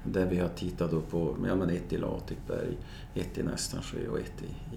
Där 0.04 0.26
vi 0.26 0.38
har 0.38 0.48
tittat 0.48 0.90
då 0.90 1.00
på 1.00 1.36
ja, 1.46 1.54
men 1.54 1.70
ett 1.70 1.92
i 1.92 1.96
Latikberg, 1.96 2.76
ett 3.14 3.38
i 3.38 3.42
Nästansjö 3.42 4.08
och 4.08 4.18
ett 4.18 4.42
i, 4.42 4.76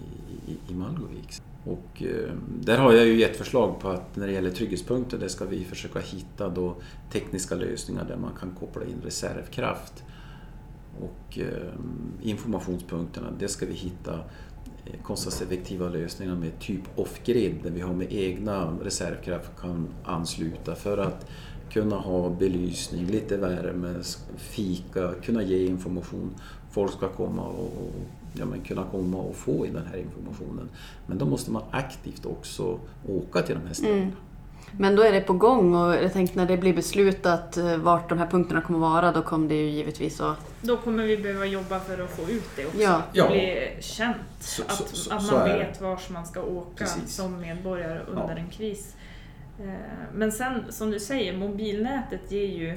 i, 0.52 0.58
i, 0.72 0.76
Malgovik. 0.76 1.34
Och 1.66 2.04
eh, 2.04 2.34
där 2.62 2.78
har 2.78 2.94
jag 2.94 3.06
ju 3.06 3.20
gett 3.20 3.38
förslag 3.38 3.80
på 3.80 3.90
att 3.90 4.16
när 4.16 4.28
det 4.28 4.34
gäller 4.34 4.52
trygghetspunkter 4.52 5.18
där 5.18 5.28
ska 5.28 5.46
vi 5.46 5.64
försöka 5.64 6.00
hitta 6.00 6.50
då 6.50 6.76
tekniska 7.12 7.56
lösningar 7.56 8.06
där 8.06 8.18
man 8.18 8.32
kan 8.40 8.52
koppla 8.60 8.86
in 8.86 9.02
reservkraft. 9.04 10.04
Och 11.00 11.40
eh, 11.40 11.74
informationspunkterna, 12.22 13.28
det 13.40 13.48
ska 13.48 13.66
vi 13.66 13.74
hitta 13.74 14.20
kostnadseffektiva 15.04 15.90
lösningar 15.90 16.36
med 16.36 16.60
typ 16.60 16.82
off-grid 16.96 17.56
där 17.64 17.70
vi 17.70 17.82
har 17.82 17.94
med 17.94 18.08
egna 18.14 18.78
reservkraft 18.84 19.52
kan 19.62 19.88
ansluta 20.04 20.76
för 20.76 20.98
att 20.98 21.26
kunna 21.72 21.96
ha 21.96 22.30
belysning, 22.30 23.06
lite 23.06 23.38
värme, 23.38 23.96
fika, 24.38 25.14
kunna 25.24 25.44
ge 25.44 25.66
information. 25.66 26.36
Folk 26.72 26.92
ska 26.92 27.10
komma 27.10 27.42
och, 27.42 27.92
ja, 28.34 28.46
men 28.46 28.62
kunna 28.62 28.84
komma 28.92 29.18
och 29.18 29.36
få 29.36 29.66
den 29.66 29.86
här 29.86 29.98
informationen. 29.98 30.70
Men 31.08 31.18
då 31.18 31.26
måste 31.26 31.52
man 31.52 31.64
aktivt 31.72 32.26
också 32.26 32.80
åka 33.08 33.42
till 33.42 33.56
de 33.56 33.68
här 33.68 33.74
ställena. 33.74 34.02
Mm. 34.02 34.12
Men 34.78 34.96
då 34.96 35.02
är 35.04 35.12
det 35.12 35.22
på 35.22 35.34
gång 35.34 35.76
och 35.76 35.96
jag 35.96 36.14
tänkte 36.14 36.38
när 36.38 36.46
det 36.46 36.58
blir 36.58 36.74
beslutat 36.74 37.58
eh, 37.58 37.76
vart 37.78 38.10
de 38.10 38.18
här 38.20 38.28
punkterna 38.28 38.62
kommer 38.62 38.80
vara, 38.80 39.12
då 39.12 39.22
kommer 39.22 39.50
det 39.50 39.56
ju 39.56 39.70
givetvis 39.70 40.22
att... 40.22 40.54
Då 40.62 40.78
kommer 40.78 41.04
vi 41.04 41.18
behöva 41.18 41.46
jobba 41.46 41.80
för 41.80 42.04
att 42.04 42.10
få 42.10 42.22
ut 42.32 42.50
det 42.56 42.66
också. 42.66 42.78
Ja. 42.82 43.02
Ja. 43.14 43.28
Bli 43.28 43.78
känt. 43.80 44.16
Så- 44.40 44.64
att 44.64 44.72
så- 44.72 44.96
så- 44.96 45.14
att 45.16 45.32
man 45.32 45.50
det. 45.50 45.58
vet 45.58 45.82
vars 45.82 46.10
man 46.10 46.26
ska 46.26 46.42
åka 46.42 46.70
Precis. 46.86 47.16
som 47.16 47.40
medborgare 47.42 48.00
under 48.08 48.30
Ja. 48.30 48.38
en 48.38 48.50
kris. 48.50 48.96
Eh, 49.60 49.66
Men 50.14 50.32
sen 50.32 50.64
som 50.70 50.92
du 50.92 51.00
säger, 51.00 51.38
mobilnätet 51.38 52.32
ger 52.32 52.48
ju 52.48 52.70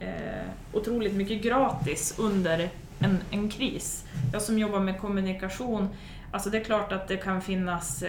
eh, 0.00 0.46
otroligt 0.72 1.14
mycket 1.14 1.42
gratis 1.42 2.14
under 2.18 2.68
en, 2.98 3.18
en 3.30 3.50
kris. 3.50 4.04
Jag 4.32 4.42
som 4.42 4.58
jobbar 4.58 4.80
med 4.80 5.00
kommunikation, 5.00 5.88
alltså 6.32 6.50
det 6.50 6.58
är 6.58 6.64
klart 6.64 6.92
att 6.92 7.08
det 7.08 7.16
kan 7.16 7.42
finnas 7.42 8.02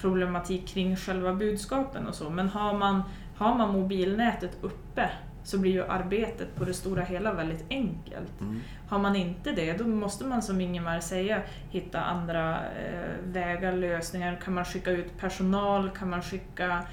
problematik 0.00 0.68
kring 0.68 0.96
själva 0.96 1.34
budskapen 1.34 2.06
och 2.06 2.14
så, 2.14 2.30
men 2.30 2.48
har 2.48 2.78
man, 2.78 3.02
har 3.36 3.54
man 3.54 3.72
mobilnätet 3.72 4.58
uppe 4.60 5.10
så 5.44 5.58
blir 5.58 5.72
ju 5.72 5.84
arbetet 5.84 6.56
på 6.56 6.64
det 6.64 6.74
stora 6.74 7.02
hela 7.02 7.32
väldigt 7.32 7.64
enkelt. 7.70 8.40
Mm. 8.40 8.60
Har 8.88 8.98
man 8.98 9.16
inte 9.16 9.52
det, 9.52 9.72
då 9.72 9.84
måste 9.84 10.24
man 10.24 10.42
som 10.42 10.60
Ingemar 10.60 11.00
säger 11.00 11.46
hitta 11.70 12.00
andra 12.00 12.56
eh, 12.56 13.10
vägar, 13.24 13.72
lösningar. 13.72 14.40
Kan 14.44 14.54
man 14.54 14.64
skicka 14.64 14.90
ut 14.90 15.18
personal? 15.18 15.90
Kan 15.90 16.10
man 16.10 16.22
skicka 16.22 16.84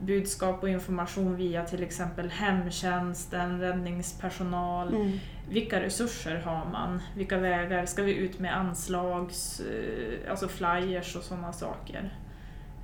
budskap 0.00 0.62
och 0.62 0.68
information 0.68 1.36
via 1.36 1.64
till 1.64 1.82
exempel 1.82 2.30
hemtjänsten, 2.30 3.60
räddningspersonal. 3.60 4.94
Mm. 4.94 5.18
Vilka 5.48 5.80
resurser 5.80 6.36
har 6.36 6.64
man? 6.72 7.00
Vilka 7.16 7.38
vägar? 7.38 7.86
Ska 7.86 8.02
vi 8.02 8.14
ut 8.14 8.38
med 8.38 8.56
anslags, 8.56 9.60
eh, 9.60 10.30
alltså 10.30 10.48
flyers 10.48 11.16
och 11.16 11.22
sådana 11.22 11.52
saker? 11.52 12.14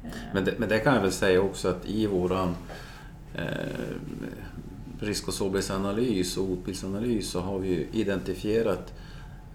Eh. 0.05 0.11
Men 0.35 0.45
det, 0.45 0.55
men 0.59 0.69
det 0.69 0.79
kan 0.79 0.95
jag 0.95 1.03
väl 1.03 1.13
säga 1.13 1.41
också 1.41 1.69
att 1.69 1.87
i 1.87 2.07
våran 2.07 2.55
eh, 3.35 3.45
risk 5.01 5.29
och 5.29 5.35
sårbarhetsanalys 5.35 6.37
och 6.37 6.47
hotbildsanalys 6.47 7.31
så 7.31 7.41
har 7.41 7.59
vi 7.59 7.69
ju 7.69 7.87
identifierat 7.93 8.93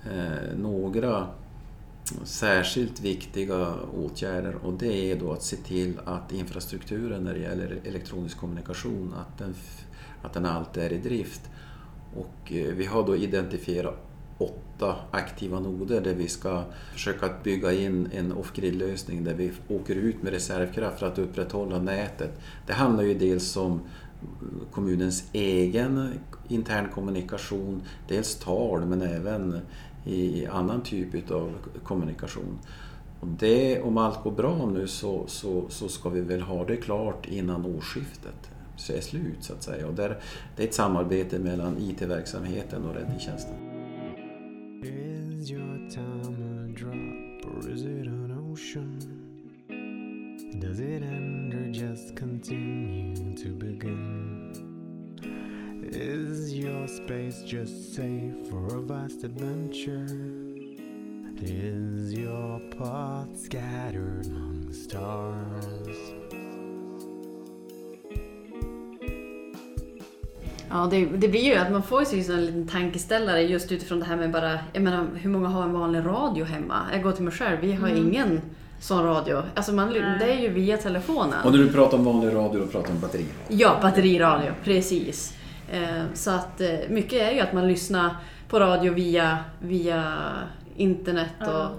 eh, 0.05 0.57
några 0.57 1.27
särskilt 2.23 3.01
viktiga 3.01 3.73
åtgärder 3.97 4.55
och 4.55 4.73
det 4.73 5.11
är 5.11 5.15
då 5.15 5.31
att 5.31 5.43
se 5.43 5.55
till 5.55 5.99
att 6.05 6.31
infrastrukturen 6.31 7.23
när 7.23 7.33
det 7.33 7.39
gäller 7.39 7.79
elektronisk 7.83 8.37
kommunikation 8.37 9.13
att 9.17 9.37
den, 9.37 9.55
att 10.21 10.33
den 10.33 10.45
alltid 10.45 10.83
är 10.83 10.93
i 10.93 10.97
drift. 10.97 11.41
Och 12.15 12.51
eh, 12.51 12.73
vi 12.73 12.85
har 12.85 13.07
då 13.07 13.15
identifierat 13.15 14.06
åtta 14.37 14.95
aktiva 15.11 15.59
noder 15.59 16.01
där 16.01 16.13
vi 16.13 16.27
ska 16.27 16.63
försöka 16.93 17.25
att 17.25 17.43
bygga 17.43 17.71
in 17.71 18.09
en 18.13 18.31
off-grid-lösning 18.31 19.23
där 19.23 19.33
vi 19.33 19.51
åker 19.67 19.95
ut 19.95 20.23
med 20.23 20.33
reservkraft 20.33 20.99
för 20.99 21.07
att 21.07 21.19
upprätthålla 21.19 21.79
nätet. 21.79 22.39
Det 22.67 22.73
handlar 22.73 23.03
ju 23.03 23.13
dels 23.13 23.57
om 23.57 23.81
kommunens 24.71 25.23
egen 25.33 26.13
intern 26.47 26.89
kommunikation, 26.93 27.81
dels 28.07 28.35
tal 28.35 28.85
men 28.85 29.01
även 29.01 29.59
i 30.05 30.45
annan 30.45 30.81
typ 30.81 31.31
av 31.31 31.53
kommunikation. 31.83 32.59
Och 33.19 33.27
det, 33.27 33.81
om 33.81 33.97
allt 33.97 34.23
går 34.23 34.31
bra 34.31 34.65
nu 34.65 34.87
så, 34.87 35.23
så, 35.27 35.65
så 35.69 35.87
ska 35.87 36.09
vi 36.09 36.21
väl 36.21 36.41
ha 36.41 36.65
det 36.65 36.77
klart 36.77 37.27
innan 37.27 37.65
årsskiftet 37.65 38.51
så 38.75 38.93
är 38.93 39.01
slut 39.01 39.37
så 39.39 39.53
att 39.53 39.63
säga. 39.63 39.87
Och 39.87 39.93
där, 39.93 40.17
det 40.55 40.63
är 40.63 40.67
ett 40.67 40.73
samarbete 40.73 41.39
mellan 41.39 41.77
IT-verksamheten 41.77 42.85
och 42.85 42.95
räddningstjänsten. 42.95 43.66
Is 44.81 45.49
your 45.49 45.77
time 45.89 46.67
a 46.67 46.71
drop 46.73 46.93
or 47.51 47.69
is 47.69 47.83
it 47.83 48.07
an 48.07 48.51
ocean? 48.51 48.99
Does 50.59 50.79
it 50.79 51.01
end 51.01 51.53
or 51.53 51.71
just 51.71 52.15
continue 52.15 53.35
to 53.35 53.49
begin? 53.49 54.53
Is 55.83 56.53
your 56.53 56.87
space 56.87 57.41
just 57.41 57.95
safe 57.95 58.49
for 58.49 58.75
a 58.75 58.81
vast 58.81 59.23
adventure? 59.23 60.05
Is 61.41 62.13
your 62.13 62.59
path 62.77 63.35
scattered 63.39 64.27
among 64.27 64.73
stars? 64.73 66.16
Ja, 70.77 70.87
det, 70.91 71.05
det 71.05 71.27
blir 71.27 71.41
ju 71.43 71.55
att 71.55 71.71
man 71.71 71.83
får 71.83 72.03
ju 72.13 72.33
en 72.33 72.45
liten 72.45 72.67
tankeställare 72.67 73.41
just 73.41 73.71
utifrån 73.71 73.99
det 73.99 74.05
här 74.05 74.15
med 74.15 74.31
bara, 74.31 74.59
jag 74.73 74.83
menar 74.83 75.05
hur 75.15 75.29
många 75.29 75.47
har 75.47 75.63
en 75.63 75.73
vanlig 75.73 75.99
radio 76.05 76.45
hemma? 76.45 76.75
Jag 76.93 77.03
går 77.03 77.11
till 77.11 77.23
mig 77.23 77.33
själv, 77.33 77.57
vi 77.61 77.73
har 77.73 77.87
ingen 77.87 78.41
sån 78.79 79.03
radio. 79.03 79.41
Alltså 79.55 79.73
man, 79.73 79.89
Nej. 79.89 80.01
det 80.19 80.33
är 80.33 80.39
ju 80.41 80.49
via 80.49 80.77
telefonen. 80.77 81.45
Och 81.45 81.51
när 81.51 81.57
du 81.59 81.67
pratar 81.71 81.97
om 81.97 82.05
vanlig 82.05 82.35
radio, 82.35 82.59
då 82.59 82.67
pratar 82.67 82.87
du 82.87 82.93
om 82.93 83.01
batteriradio. 83.01 83.33
Ja, 83.47 83.77
batteriradio, 83.81 84.51
precis. 84.63 85.33
Eh, 85.71 86.03
Så 86.13 86.31
att 86.31 86.61
eh, 86.61 86.67
mycket 86.89 87.21
är 87.21 87.31
ju 87.31 87.39
att 87.39 87.53
man 87.53 87.67
lyssnar 87.67 88.09
på 88.49 88.59
radio 88.59 88.93
via, 88.93 89.37
via 89.59 90.13
internet 90.75 91.29
och 91.39 91.47
Ja. 91.47 91.71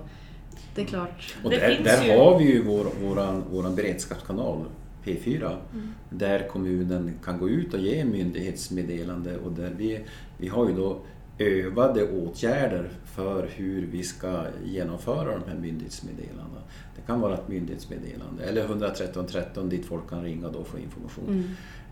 det 0.74 0.80
är 0.82 0.86
klart. 0.86 1.34
Och 1.44 1.50
där, 1.50 1.80
där 1.84 2.18
har 2.18 2.38
vi 2.38 2.44
ju 2.44 2.62
vår, 2.62 2.86
våran, 3.02 3.44
våran 3.52 3.74
beredskapskanal 3.74 4.64
P4 5.04 5.56
Mm. 5.72 5.88
där 6.10 6.48
kommunen 6.48 7.12
kan 7.24 7.38
gå 7.38 7.48
ut 7.48 7.74
och 7.74 7.80
ge 7.80 8.04
myndighetsmeddelande 8.04 9.36
och 9.36 9.52
där 9.52 9.74
vi, 9.78 10.00
vi 10.38 10.48
har 10.48 10.68
ju 10.68 10.74
då 10.74 11.00
övade 11.38 12.08
åtgärder 12.10 12.90
för 13.04 13.48
hur 13.54 13.86
vi 13.86 14.02
ska 14.02 14.44
genomföra 14.64 15.38
de 15.38 15.50
här 15.50 15.58
myndighetsmeddelandena. 15.58 16.60
Det 16.96 17.02
kan 17.06 17.20
vara 17.20 17.34
ett 17.34 17.48
myndighetsmeddelande 17.48 18.44
eller 18.44 18.64
113 18.64 19.26
13 19.26 19.68
dit 19.68 19.86
folk 19.86 20.10
kan 20.10 20.24
ringa 20.24 20.48
då 20.48 20.58
och 20.58 20.66
få 20.66 20.78
information. 20.78 21.28
Mm. 21.28 21.44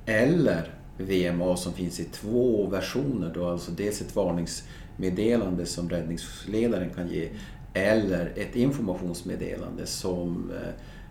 Eller 0.07 0.75
VMA 0.99 1.57
som 1.57 1.73
finns 1.73 2.01
i 2.01 2.05
två 2.05 2.67
versioner. 2.67 3.31
Då, 3.35 3.49
alltså 3.49 3.71
dels 3.73 4.01
ett 4.01 4.17
varningsmeddelande 4.17 5.67
som 5.67 5.91
räddningsledaren 5.91 6.91
kan 6.91 7.09
ge 7.09 7.29
eller 7.75 8.33
ett 8.37 8.57
informationsmeddelande 8.57 9.87
som 9.87 10.53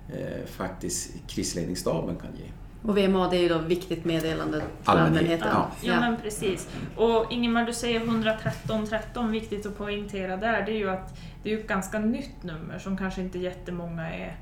eh, 0.09 0.45
faktiskt 0.45 1.11
krisledningsstaben 1.27 2.15
kan 2.15 2.29
ge. 2.35 2.43
Och 2.89 2.97
VMA 2.97 3.29
det 3.29 3.37
är 3.37 3.41
ju 3.41 3.49
då 3.49 3.57
viktigt 3.57 4.05
meddelande 4.05 4.59
till 4.59 4.67
Allmänhet, 4.85 5.15
allmänheten. 5.17 5.47
ja. 5.51 5.71
Ja, 5.81 5.99
men 5.99 6.17
precis. 6.17 6.67
Och 6.95 7.25
Ingemar, 7.31 7.63
du 7.65 7.73
säger 7.73 7.99
113 8.01 8.87
13, 8.87 9.31
viktigt 9.31 9.65
att 9.65 9.77
poängtera 9.77 10.37
där, 10.37 10.65
det 10.65 10.71
är 10.71 10.77
ju 10.77 10.89
att 10.89 11.17
det 11.43 11.53
är 11.53 11.57
ett 11.57 11.67
ganska 11.67 11.99
nytt 11.99 12.43
nummer 12.43 12.79
som 12.79 12.97
kanske 12.97 13.21
inte 13.21 13.39
jättemånga 13.39 14.13
är 14.15 14.37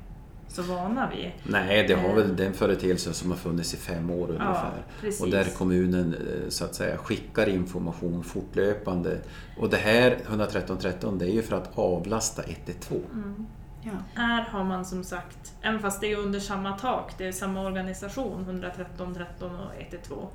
så 0.48 0.62
vana 0.62 1.10
vid. 1.16 1.30
Nej, 1.44 1.84
det 1.88 1.94
har 1.94 2.08
Eh. 2.08 2.14
väl 2.14 2.36
den 2.36 2.52
företeelsen 2.52 3.14
som 3.14 3.30
har 3.30 3.38
funnits 3.38 3.74
i 3.74 3.76
fem 3.76 4.10
år 4.10 4.28
ungefär. 4.28 4.82
precis. 5.00 5.20
Och 5.22 5.30
där 5.30 5.44
kommunen 5.58 6.14
eh, 6.14 6.48
så 6.48 6.64
att 6.64 6.74
säga 6.74 6.96
skickar 6.96 7.48
information 7.48 8.24
fortlöpande. 8.24 9.18
Och 9.58 9.70
det 9.70 9.76
här 9.76 10.16
113 10.28 10.78
13 10.78 11.18
det 11.18 11.24
är 11.24 11.30
ju 11.32 11.42
för 11.42 11.56
att 11.56 11.78
avlasta 11.78 12.42
112. 12.42 13.00
Mm. 13.12 13.46
Ja. 13.84 13.92
Här 14.14 14.42
har 14.42 14.64
man 14.64 14.84
som 14.84 15.04
sagt, 15.04 15.52
även 15.62 15.80
fast 15.80 16.00
det 16.00 16.12
är 16.12 16.16
under 16.18 16.40
samma 16.40 16.78
tak, 16.78 17.18
det 17.18 17.26
är 17.26 17.32
samma 17.32 17.66
organisation, 17.66 18.42
113 18.42 19.14
13 19.14 19.50
och 19.54 19.70
112, 19.82 20.26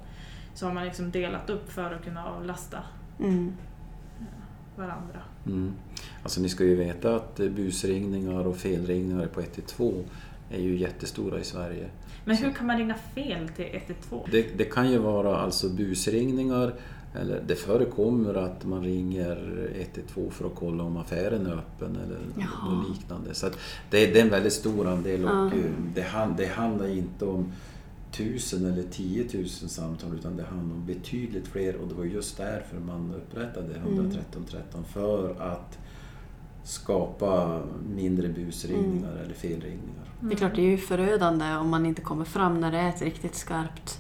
så 0.54 0.66
har 0.66 0.74
man 0.74 0.86
liksom 0.86 1.12
delat 1.12 1.50
upp 1.50 1.72
för 1.72 1.94
att 1.94 2.04
kunna 2.04 2.26
avlasta 2.26 2.80
Mm. 3.20 3.54
varandra. 4.76 5.20
Mm. 5.46 5.74
Alltså 6.24 6.42
ni 6.42 6.50
ska 6.50 6.64
ju 6.64 6.76
veta 6.76 7.16
att 7.16 7.36
busringningar 7.38 8.48
och 8.48 8.58
felringningar 8.58 9.26
på 9.28 9.42
112 9.42 10.04
är 10.52 10.60
ju 10.60 10.78
jättestora 10.78 11.40
i 11.40 11.44
Sverige. 11.44 11.90
Men 12.26 12.38
hur 12.38 12.52
kan 12.54 12.68
man 12.68 12.78
ringa 12.78 12.96
fel 12.96 13.50
till 13.50 13.66
112? 13.66 14.30
Det, 14.32 14.58
det 14.58 14.64
kan 14.64 14.92
ju 14.92 14.98
vara 14.98 15.38
alltså 15.38 15.70
busringningar 15.70 16.74
eller 17.14 17.44
det 17.48 17.56
förekommer 17.56 18.34
att 18.34 18.66
man 18.66 18.84
ringer 18.84 19.70
112 19.76 20.30
för 20.30 20.46
att 20.46 20.56
kolla 20.56 20.84
om 20.84 20.98
affären 20.98 21.46
är 21.46 21.54
öppen 21.54 21.96
eller 21.96 22.20
Jaha. 22.38 22.86
liknande. 22.90 23.34
Så 23.34 23.50
det, 23.90 24.08
det 24.08 24.20
är 24.20 24.24
en 24.24 24.30
väldigt 24.30 24.54
stor 24.54 24.88
andel 24.88 25.26
och 25.26 25.54
eh, 25.54 25.72
det, 25.96 26.02
hand, 26.02 26.38
det 26.38 26.46
handlar 26.46 26.88
inte 26.88 27.26
om 27.26 27.52
tusen 28.12 28.66
eller 28.66 28.84
tiotusen 28.84 29.70
samtal 29.70 30.14
utan 30.20 30.38
det 30.38 30.44
handlar 30.44 30.76
om 30.76 30.86
betydligt 30.86 31.48
fler 31.48 31.76
och 31.76 31.88
det 31.88 31.94
var 31.94 32.06
just 32.06 32.38
därför 32.38 32.80
man 32.80 33.14
upprättade 33.16 33.76
113 33.76 34.46
13 34.50 34.84
för 34.84 35.36
att 35.40 35.78
skapa 36.64 37.62
mindre 37.96 38.28
busringningar 38.28 39.12
eller 39.24 39.34
felringningar. 39.34 40.10
Det 40.20 40.34
är 40.34 40.38
klart, 40.38 40.56
det 40.56 40.62
är 40.62 40.72
ju 40.72 40.78
förödande 40.78 41.56
om 41.56 41.70
man 41.70 41.86
inte 41.86 42.02
kommer 42.02 42.26
fram 42.26 42.60
när 42.62 42.72
det 42.72 42.78
är 42.78 42.90
ett 42.90 43.02
riktigt 43.02 43.36
skarpt... 43.36 44.00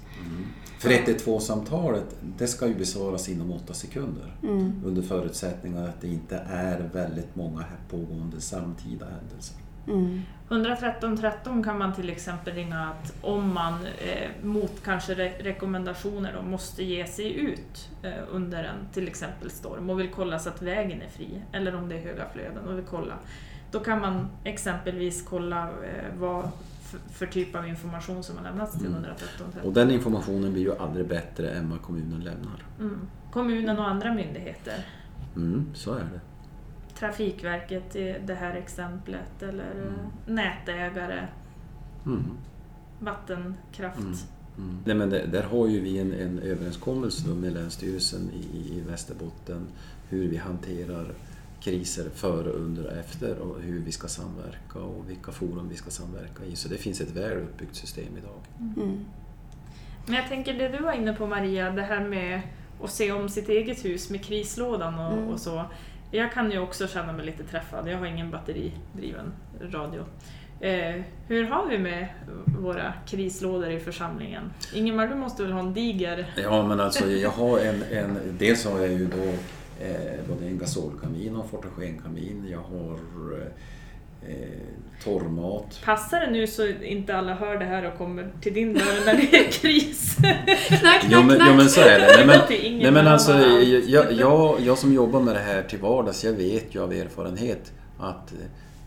För 0.79 0.89
112-samtalet, 0.89 2.15
det 2.37 2.47
ska 2.47 2.67
ju 2.67 2.75
besvaras 2.75 3.29
inom 3.29 3.51
åtta 3.51 3.73
sekunder. 3.73 4.35
Mm. 4.43 4.81
Under 4.85 5.01
förutsättning 5.01 5.77
att 5.77 6.01
det 6.01 6.07
inte 6.07 6.37
är 6.49 6.89
väldigt 6.93 7.35
många 7.35 7.59
här 7.59 7.77
pågående 7.89 8.41
samtida 8.41 9.05
händelser. 9.05 9.57
Mm. 9.87 10.21
113 10.49 11.17
13 11.17 11.63
kan 11.63 11.77
man 11.77 11.93
till 11.95 12.09
exempel 12.09 12.53
ringa 12.53 12.79
att 12.79 13.13
om 13.21 13.53
man 13.53 13.73
eh, 13.73 14.45
mot 14.45 14.83
kanske 14.83 15.15
re 15.15 15.33
rekommendationer 15.39 16.33
då, 16.33 16.49
måste 16.49 16.83
ge 16.83 17.05
sig 17.05 17.33
ut 17.33 17.89
eh, 18.03 18.11
under 18.31 18.63
en 18.63 18.93
till 18.93 19.07
exempel 19.07 19.49
storm 19.49 19.89
och 19.89 19.99
vill 19.99 20.09
kolla 20.09 20.39
så 20.39 20.49
att 20.49 20.61
vägen 20.61 21.01
är 21.01 21.09
fri 21.09 21.41
eller 21.51 21.75
om 21.75 21.89
det 21.89 21.95
är 21.95 22.01
höga 22.01 22.25
flöden 22.33 22.67
och 22.67 22.77
vill 22.77 22.85
kolla. 22.85 23.13
Då 23.71 23.79
kan 23.79 24.01
man 24.01 24.27
exempelvis 24.43 25.21
kolla 25.21 25.63
eh, 25.63 26.19
vad 26.19 26.49
för, 27.11 27.25
typ 27.25 27.55
av 27.55 27.67
information 27.67 28.23
som 28.23 28.37
har 28.37 28.43
lämnats 28.43 28.73
till 28.77 28.85
Mm. 28.87 28.93
113 29.03 29.47
Och 29.47 29.53
13. 29.53 29.73
den 29.73 29.91
informationen 29.91 30.53
blir 30.53 30.63
ju 30.63 30.75
aldrig 30.77 31.07
bättre 31.07 31.49
än 31.51 31.69
vad 31.69 31.81
kommunen 31.81 32.19
lämnar. 32.23 32.63
Mm. 32.79 32.99
Kommunen 33.31 33.79
och 33.79 33.87
andra 33.89 34.13
myndigheter. 34.13 34.85
Mm, 35.35 35.65
så 35.73 35.93
är 35.93 35.99
det. 35.99 36.19
Trafikverket 36.99 37.95
i 37.95 38.15
det 38.25 38.33
här 38.35 38.55
exemplet 38.55 39.41
eller 39.43 39.71
Mm. 39.71 39.87
eh, 39.87 40.33
nätägare, 40.33 41.27
Mm. 42.05 42.23
vattenkraft. 42.99 43.99
Mm. 43.99 44.13
Mm. 44.57 44.77
Nej, 44.85 44.95
men 44.95 45.09
det, 45.09 45.25
där 45.25 45.43
har 45.43 45.67
ju 45.67 45.79
vi 45.81 45.97
en, 45.99 46.13
en 46.13 46.39
överenskommelse 46.39 47.27
med 47.29 47.53
Länsstyrelsen 47.53 48.29
i, 48.33 48.57
i 48.77 48.81
Västerbotten 48.87 49.67
hur 50.09 50.27
vi 50.29 50.37
hanterar 50.37 51.11
kriser 51.61 52.09
före, 52.15 52.49
under 52.49 52.85
och 52.85 52.97
efter 52.97 53.37
och 53.39 53.61
hur 53.61 53.79
vi 53.79 53.91
ska 53.91 54.07
samverka 54.07 54.79
och 54.79 55.09
vilka 55.09 55.31
forum 55.31 55.69
vi 55.69 55.75
ska 55.75 55.89
samverka 55.89 56.43
i. 56.51 56.55
Så 56.55 56.69
det 56.69 56.77
finns 56.77 57.01
ett 57.01 57.11
väl 57.11 57.37
uppbyggt 57.37 57.75
system 57.75 58.17
idag. 58.17 58.39
Mm. 58.77 59.05
Men 60.05 60.15
jag 60.15 60.27
tänker 60.27 60.53
det 60.53 60.67
du 60.67 60.83
var 60.83 60.93
inne 60.93 61.13
på 61.13 61.27
Maria, 61.27 61.71
det 61.71 61.81
här 61.81 61.99
med 62.07 62.41
att 62.83 62.91
se 62.91 63.11
om 63.11 63.29
sitt 63.29 63.49
eget 63.49 63.85
hus 63.85 64.09
med 64.09 64.25
krislådan 64.25 64.99
och, 64.99 65.13
Mm. 65.13 65.27
och 65.27 65.39
så. 65.39 65.65
Jag 66.11 66.33
kan 66.33 66.51
ju 66.51 66.59
också 66.59 66.87
känna 66.87 67.13
mig 67.13 67.25
lite 67.25 67.43
träffad, 67.43 67.87
jag 67.87 67.97
har 67.97 68.05
ingen 68.05 68.31
batteridriven 68.31 69.33
radio. 69.61 70.05
Eh, 70.61 71.01
hur 71.27 71.43
har 71.43 71.67
vi 71.69 71.77
med 71.77 72.07
våra 72.59 72.93
krislådor 73.07 73.69
i 73.71 73.79
församlingen? 73.79 74.43
Ingemar, 74.73 75.07
du 75.07 75.15
måste 75.15 75.43
väl 75.43 75.51
ha 75.51 75.59
en 75.59 75.73
diger... 75.73 76.33
Ja, 76.43 76.67
men 76.67 76.79
alltså 76.79 77.11
jag 77.11 77.29
har 77.29 77.59
en, 77.59 77.83
en 77.91 78.17
dels 78.39 78.65
har 78.65 78.79
jag 78.79 78.91
ju 78.91 79.05
då 79.07 79.33
eh, 79.79 80.27
både 80.29 80.45
en 80.45 80.57
gasolkamin 80.57 81.35
och 81.35 81.43
en 81.43 81.49
fotogenkamin. 81.49 82.47
Jag 82.51 82.59
har 82.59 82.99
eh, 84.27 84.45
torrmat. 85.03 85.81
Passar 85.85 86.19
det 86.19 86.31
nu 86.31 86.47
så 86.47 86.67
inte 86.67 87.15
alla 87.15 87.33
hör 87.33 87.57
det 87.57 87.65
här 87.65 87.91
och 87.91 87.97
kommer 87.97 88.31
till 88.41 88.53
din 88.53 88.73
dörr 88.73 89.05
när 89.05 89.13
det 89.13 89.37
är 89.37 89.51
kris? 89.51 90.15
Knack, 90.19 90.79
knack, 90.79 91.05
Jo 91.09 91.23
men, 91.23 91.41
jo, 91.47 91.53
men 91.55 91.69
så 91.69 91.81
är 91.81 91.99
det. 91.99 92.07
Nej, 92.17 92.25
men, 92.27 92.77
nej, 92.81 92.91
men 92.91 93.07
alltså, 93.07 93.33
jag, 93.87 94.13
jag, 94.13 94.59
jag 94.61 94.77
som 94.77 94.93
jobbar 94.93 95.21
med 95.21 95.35
det 95.35 95.41
här 95.41 95.63
till 95.63 95.79
vardags, 95.79 96.23
jag 96.23 96.33
vet 96.33 96.75
ju 96.75 96.83
av 96.83 96.93
erfarenhet 96.93 97.71
att 97.99 98.33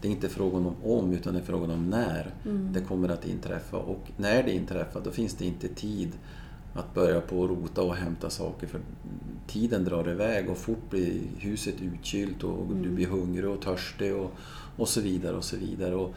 det 0.01 0.09
är 0.09 0.13
inte 0.13 0.29
frågan 0.29 0.67
om 0.67 0.77
om, 0.85 1.13
utan 1.13 1.35
det 1.35 1.41
är 1.41 1.45
frågan 1.45 1.71
om 1.71 1.91
när 1.91 2.27
det 2.45 2.81
kommer 2.81 3.09
att 3.09 3.27
inträffa. 3.27 3.77
Och 3.77 4.11
när 4.17 4.43
det 4.43 4.53
inträffar, 4.53 5.01
då 5.05 5.11
finns 5.11 5.35
det 5.35 5.45
inte 5.45 5.69
tid 5.69 6.13
att 6.75 6.95
börja 6.95 7.21
på 7.21 7.41
och 7.41 7.49
rota 7.49 7.83
och 7.83 7.97
hämta 7.97 8.31
saker 8.31 8.67
för 8.67 8.81
tiden 9.47 9.85
drar 9.85 10.09
iväg 10.09 10.51
och 10.51 10.57
fort 10.57 10.91
blir 10.91 11.21
huset 11.39 11.75
utkylt 11.81 12.45
och 12.45 12.67
du 12.83 12.91
blir 12.91 13.07
hungrig 13.07 13.51
och 13.51 13.61
törstig 13.61 14.17
och, 14.17 14.33
och 14.77 14.89
så 14.89 15.01
vidare 15.01 15.37
och 15.37 15.45
så 15.45 15.57
vidare. 15.57 15.95
Och 15.95 16.15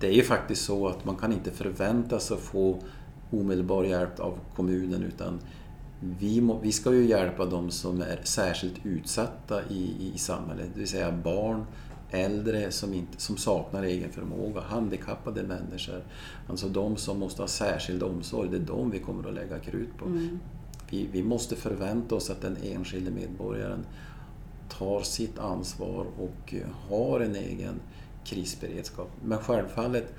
det 0.00 0.06
är 0.06 0.12
ju 0.12 0.22
faktiskt 0.22 0.64
så 0.64 0.88
att 0.88 1.04
man 1.04 1.16
kan 1.16 1.32
inte 1.32 1.50
förvänta 1.50 2.20
sig 2.20 2.34
att 2.34 2.40
få 2.40 2.78
omedelbar 3.30 3.84
hjälp 3.84 4.20
av 4.20 4.38
kommunen 4.56 5.02
utan 5.02 5.40
vi, 6.00 6.40
må, 6.40 6.58
vi 6.62 6.72
ska 6.72 6.94
ju 6.94 7.06
hjälpa 7.06 7.46
de 7.46 7.70
som 7.70 8.00
är 8.00 8.20
särskilt 8.24 8.86
utsatta 8.86 9.62
i, 9.70 10.12
i 10.14 10.18
samhället, 10.18 10.66
det 10.74 10.78
vill 10.78 10.88
säga 10.88 11.12
barn, 11.12 11.66
äldre 12.10 12.70
som, 12.70 12.94
inte, 12.94 13.20
som 13.20 13.36
saknar 13.36 13.82
egen 13.82 14.12
förmåga, 14.12 14.60
handikappade 14.60 15.42
människor. 15.42 16.02
Alltså 16.48 16.68
de 16.68 16.96
som 16.96 17.18
måste 17.18 17.42
ha 17.42 17.48
särskild 17.48 18.02
omsorg, 18.02 18.48
det 18.48 18.56
är 18.56 18.60
de 18.60 18.90
vi 18.90 18.98
kommer 18.98 19.28
att 19.28 19.34
lägga 19.34 19.58
krut 19.58 19.98
på. 19.98 20.04
Vi, 20.90 21.08
vi 21.12 21.22
måste 21.22 21.56
förvänta 21.56 22.14
oss 22.14 22.30
att 22.30 22.40
den 22.40 22.56
enskilde 22.62 23.10
medborgaren 23.10 23.86
tar 24.68 25.02
sitt 25.02 25.38
ansvar 25.38 26.06
och 26.18 26.54
eh, 26.54 26.66
har 26.88 27.20
en 27.20 27.36
egen 27.36 27.80
krisberedskap. 28.24 29.10
Men 29.24 29.38
självfallet, 29.38 30.14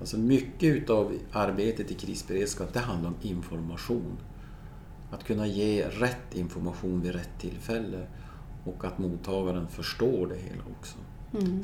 alltså 0.00 0.18
mycket 0.18 0.76
utav 0.76 1.12
arbetet 1.32 1.90
i 1.90 1.94
krisberedskap, 1.94 2.72
det 2.72 2.78
handlar 2.78 3.08
om 3.08 3.16
information. 3.22 4.16
Att 5.10 5.24
kunna 5.24 5.46
ge 5.46 5.88
rätt 5.88 6.34
information 6.34 7.00
vid 7.00 7.12
rätt 7.12 7.38
tillfälle 7.40 8.06
och 8.64 8.84
att 8.84 8.98
mottagaren 8.98 9.68
förstår 9.68 10.26
det 10.26 10.36
hela 10.36 10.62
också. 10.78 10.98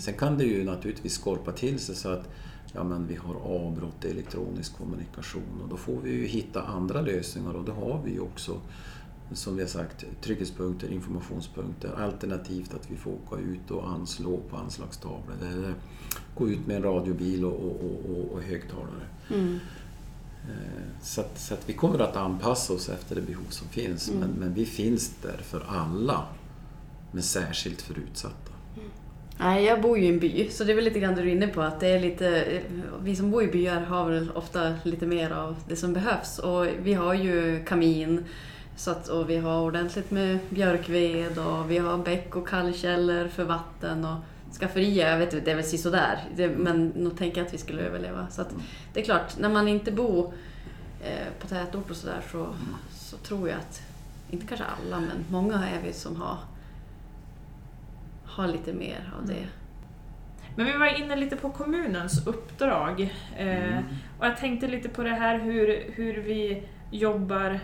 Sen 0.01 0.15
kan 0.15 0.39
det 0.39 0.45
ju 0.45 0.65
naturligtvis 0.65 1.15
skorpa 1.15 1.53
till 1.53 1.79
sig 1.79 1.95
så 1.95 2.09
att 2.09 2.29
ja, 2.73 2.85
men 2.85 3.07
vi 3.07 3.15
har 3.15 3.35
avbrott 3.35 4.05
i 4.05 4.11
elektronisk 4.11 4.77
kommunikation 4.79 5.61
och 5.63 5.69
då 5.69 5.77
får 5.77 6.01
vi 6.01 6.11
ju 6.11 6.27
hitta 6.27 6.63
andra 6.63 7.01
lösningar 7.01 7.53
och 7.53 7.65
det 7.65 7.73
har 7.73 8.03
vi 8.05 8.13
ju 8.13 8.21
också 8.21 8.61
som 9.33 9.57
vi 9.57 9.63
har 9.63 9.69
sagt, 9.69 10.05
trygghetspunkter, 10.21 10.89
informationspunkter, 10.93 11.93
alternativt 12.03 12.75
att 12.75 12.91
vi 12.91 12.97
får 12.97 13.11
åka 13.11 13.43
ut 13.43 13.71
och 13.71 13.89
anslå 13.89 14.41
på 14.51 14.57
anslagstavlor 14.57 15.37
eller 15.41 15.75
gå 16.35 16.49
ut 16.49 16.67
med 16.67 16.77
en 16.77 16.83
radiobil 16.83 17.45
och, 17.45 17.53
och, 17.53 18.11
och, 18.11 18.33
och, 18.33 18.43
högtalare. 18.43 19.07
Mm. 19.31 19.59
Eh, 20.49 20.83
Så 21.03 21.21
att, 21.21 21.39
så 21.39 21.55
att 21.55 21.69
vi 21.69 21.73
kommer 21.73 21.99
att 21.99 22.17
anpassa 22.17 22.73
oss 22.73 22.89
efter 22.89 23.15
det 23.15 23.23
behov 23.23 23.47
som 23.51 23.69
finns 23.69 24.11
men, 24.11 24.31
men 24.31 24.55
vi 24.55 24.67
finns 24.67 25.15
där 25.23 25.39
för 25.43 25.65
alla, 25.69 26.27
men 27.13 27.23
särskilt 27.23 27.83
för 27.83 27.99
utsatta. 27.99 28.53
Nej, 29.39 29.65
jag 29.65 29.83
bor 29.83 29.99
ju 29.99 30.05
i 30.05 30.09
en 30.09 30.19
by, 30.19 30.51
så 30.51 30.65
det 30.65 30.73
är 30.73 30.75
väl 30.75 30.85
lite 30.85 31.01
grann 31.01 31.15
det 31.15 31.23
du 31.23 31.29
är 31.29 31.33
inne 31.33 31.47
på. 31.47 31.63
Att 31.63 31.81
det 31.81 31.89
är 31.89 32.01
lite, 32.01 32.61
vi 33.03 33.17
som 33.17 33.31
bor 33.31 33.43
i 33.43 33.47
byar 33.47 33.81
har 33.81 34.11
väl 34.11 34.31
ofta 34.35 34.75
lite 34.83 35.07
mer 35.07 35.31
av 35.31 35.57
det 35.69 35.77
som 35.77 35.93
behövs. 35.93 36.39
Och 36.39 36.67
vi 36.83 36.95
har 36.95 37.15
ju 37.15 37.65
kamin, 37.65 38.25
så 38.77 38.91
att, 38.91 39.09
och 39.09 39.31
vi 39.31 39.37
har 39.37 39.61
ordentligt 39.61 40.11
med 40.11 40.39
björkved 40.49 41.39
och 41.39 41.71
vi 41.71 41.79
har 41.79 41.99
bäck 41.99 42.37
och 42.37 42.49
kallkällor 42.49 43.29
för 43.29 43.45
vatten 43.45 44.05
och 44.05 44.17
skafferier. 44.61 45.11
Jag 45.11 45.19
vet 45.19 45.33
inte, 45.33 45.45
det 45.45 45.51
är 45.51 45.57
väl 45.57 45.65
sisådär. 45.65 46.25
Men 46.57 46.87
nog 46.87 47.19
tänker 47.19 47.39
jag 47.39 47.47
att 47.47 47.55
vi 47.55 47.59
skulle 47.59 47.83
överleva. 47.83 48.27
Så 48.31 48.43
att, 48.43 48.55
det 48.93 49.01
är 49.01 49.05
klart, 49.05 49.39
när 49.39 49.49
man 49.49 49.69
inte 49.69 49.93
bor 49.93 50.33
eh, 51.03 51.41
på 51.41 51.47
tätort 51.47 51.91
och 51.91 51.97
sådär 51.97 52.21
så, 52.33 52.47
så 52.95 53.17
tror 53.17 53.49
jag 53.49 53.59
att, 53.59 53.83
inte 54.31 54.47
kanske 54.47 54.65
alla, 54.65 55.01
men 55.01 55.25
många 55.31 55.55
är 55.55 55.83
vi 55.87 55.93
som 55.93 56.17
har, 56.17 56.39
har 58.37 58.47
lite 58.47 58.73
mer 58.73 59.13
av 59.19 59.27
det. 59.27 59.47
Men 60.57 60.67
vi 60.67 60.73
var 60.73 61.01
inne 61.01 61.17
lite 61.17 61.37
på 61.37 61.51
kommunens 61.51 62.27
uppdrag. 62.27 63.15
Eh, 63.37 63.79
och 64.19 64.27
jag 64.27 64.37
tänkte 64.37 64.67
lite 64.69 64.89
på 64.89 65.03
det 65.03 65.15
här 65.15 65.39
hur, 65.39 65.93
hur 65.95 66.15
vi 66.17 66.63
jobbar 66.91 67.61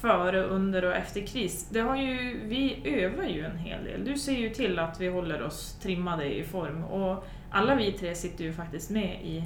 före, 0.00 0.42
under 0.44 0.84
och 0.84 0.94
efter 0.96 1.26
kris. 1.26 1.68
Det 1.70 1.80
har 1.80 1.96
ju, 1.96 2.40
vi 2.44 2.80
övar 2.84 3.24
ju 3.24 3.44
en 3.44 3.58
hel 3.58 3.84
del. 3.84 4.04
Du 4.04 4.18
ser 4.18 4.32
ju 4.32 4.50
till 4.50 4.78
att 4.78 5.00
vi 5.00 5.08
håller 5.08 5.42
oss 5.42 5.78
trimmade 5.82 6.34
i 6.34 6.44
form. 6.44 6.84
Och 6.84 7.24
alla 7.50 7.74
vi 7.74 7.92
tre 7.92 8.14
sitter 8.14 8.44
ju 8.44 8.52
faktiskt 8.52 8.90
med 8.90 9.20
i 9.24 9.44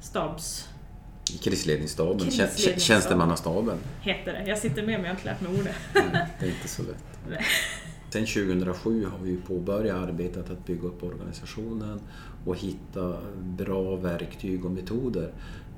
stabs... 0.00 0.68
I 1.34 1.38
krisledningsstaben, 1.38 2.18
Krisledningsstaben. 2.18 2.80
tjänstemannastaben. 2.80 3.78
heter 4.00 4.32
det. 4.32 4.44
Jag 4.48 4.58
sitter 4.58 4.82
med 4.82 4.86
men 4.86 5.04
jag 5.04 5.08
har 5.08 5.14
inte 5.14 5.24
lärt 5.26 5.40
mig 5.40 5.60
ordet. 5.60 5.76
Mm, 5.94 6.26
Det 6.40 6.46
är 6.46 6.50
inte 6.50 6.68
så 6.68 6.82
lätt. 6.82 7.04
Sen 8.14 8.26
2007 8.26 9.04
har 9.04 9.18
vi 9.18 9.36
påbörjat 9.36 9.96
arbetet 9.96 10.50
att 10.50 10.66
bygga 10.66 10.88
upp 10.88 11.02
organisationen 11.02 12.00
och 12.46 12.56
hitta 12.56 13.16
bra 13.42 13.96
verktyg 13.96 14.64
och 14.64 14.70
metoder. 14.70 15.32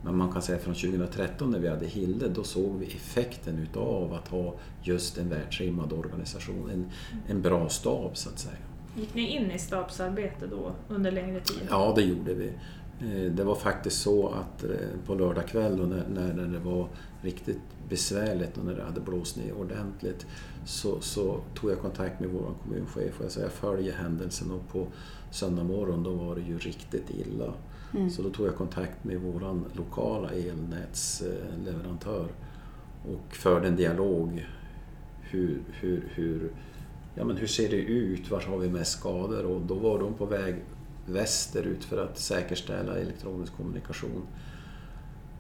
Men 0.05 0.17
man 0.17 0.33
kan 0.33 0.43
säga 0.43 0.59
från 0.59 0.75
2013 0.75 1.51
när 1.51 1.59
vi 1.59 1.69
hade 1.69 1.87
Hilde, 1.87 2.29
då 2.29 2.45
såg 2.45 2.79
vi 2.79 2.87
effekten 2.87 3.59
utav 3.59 4.13
att 4.15 4.29
ha 4.29 4.55
just 4.83 5.19
en 5.19 5.29
världsrimmad 5.29 5.93
organisation, 5.93 6.71
en, 6.73 6.91
en 7.29 7.43
bra 7.43 7.69
stab 7.69 8.17
så 8.17 8.29
att 8.29 8.39
säga. 8.39 8.57
Gick 8.97 9.15
ni 9.15 9.37
in 9.37 9.51
i 9.51 9.59
stabsarbete 9.59 10.47
då 10.47 10.73
under 10.89 11.13
längre 11.13 11.41
tid? 11.41 11.69
Ja, 11.71 11.93
det 11.97 12.03
gjorde 12.03 12.35
vi. 12.35 12.53
Eh, 13.01 13.33
Det 13.33 13.45
var 13.45 13.55
faktiskt 13.55 14.03
så 14.03 14.29
att 14.29 14.65
eh, 14.65 14.71
på 15.07 15.15
lördag 15.15 15.49
kväll 15.49 15.89
när 15.89 16.35
när 16.35 16.49
det 16.49 16.59
var 16.59 16.89
riktigt 17.23 17.61
besvärligt 17.89 18.59
och 18.59 18.65
när 18.65 18.75
det 18.75 18.83
hade 18.83 19.01
blåst 19.01 19.37
ner 19.37 19.53
ordentligt 19.53 20.27
så, 20.67 21.01
så 21.01 21.41
tog 21.55 21.71
jag 21.71 21.81
kontakt 21.81 22.21
med 22.21 22.29
vår 22.29 22.55
kommunchef 22.63 23.19
och 23.19 23.25
jag 23.25 23.33
sa 23.33 23.41
jag 23.41 23.53
följer 23.53 23.93
händelsen 23.93 24.51
och 24.51 24.69
på 24.69 24.87
söndag 25.31 25.65
morgon 25.65 26.03
då 26.03 26.11
var 26.11 26.35
det 26.35 26.41
ju 26.41 26.59
riktigt 26.59 27.11
illa. 27.11 27.53
Så 28.11 28.23
då 28.23 28.31
tog 28.31 28.47
jag 28.47 28.57
kontakt 28.57 29.05
med 29.05 29.21
vår 29.21 29.61
lokala 29.73 30.31
elnätsleverantör 30.31 32.29
och 33.05 33.37
förde 33.37 33.69
en 33.69 33.77
dialog. 33.77 34.47
Hur, 35.21 35.63
hur, 35.81 36.09
hur, 36.15 36.51
ja, 37.15 37.25
men 37.25 37.37
hur 37.37 37.47
ser 37.47 37.69
det 37.69 37.77
ut? 37.77 38.31
Var 38.31 38.41
har 38.41 38.59
vi 38.59 38.69
mest 38.69 38.99
skador? 38.99 39.45
Och 39.45 39.61
då 39.61 39.75
var 39.75 39.99
de 39.99 40.15
på 40.15 40.27
väg 40.27 40.55
västerut 41.07 41.85
för 41.85 42.05
att 42.05 42.19
säkerställa 42.19 42.97
elektronisk 42.97 43.57
kommunikation. 43.57 44.27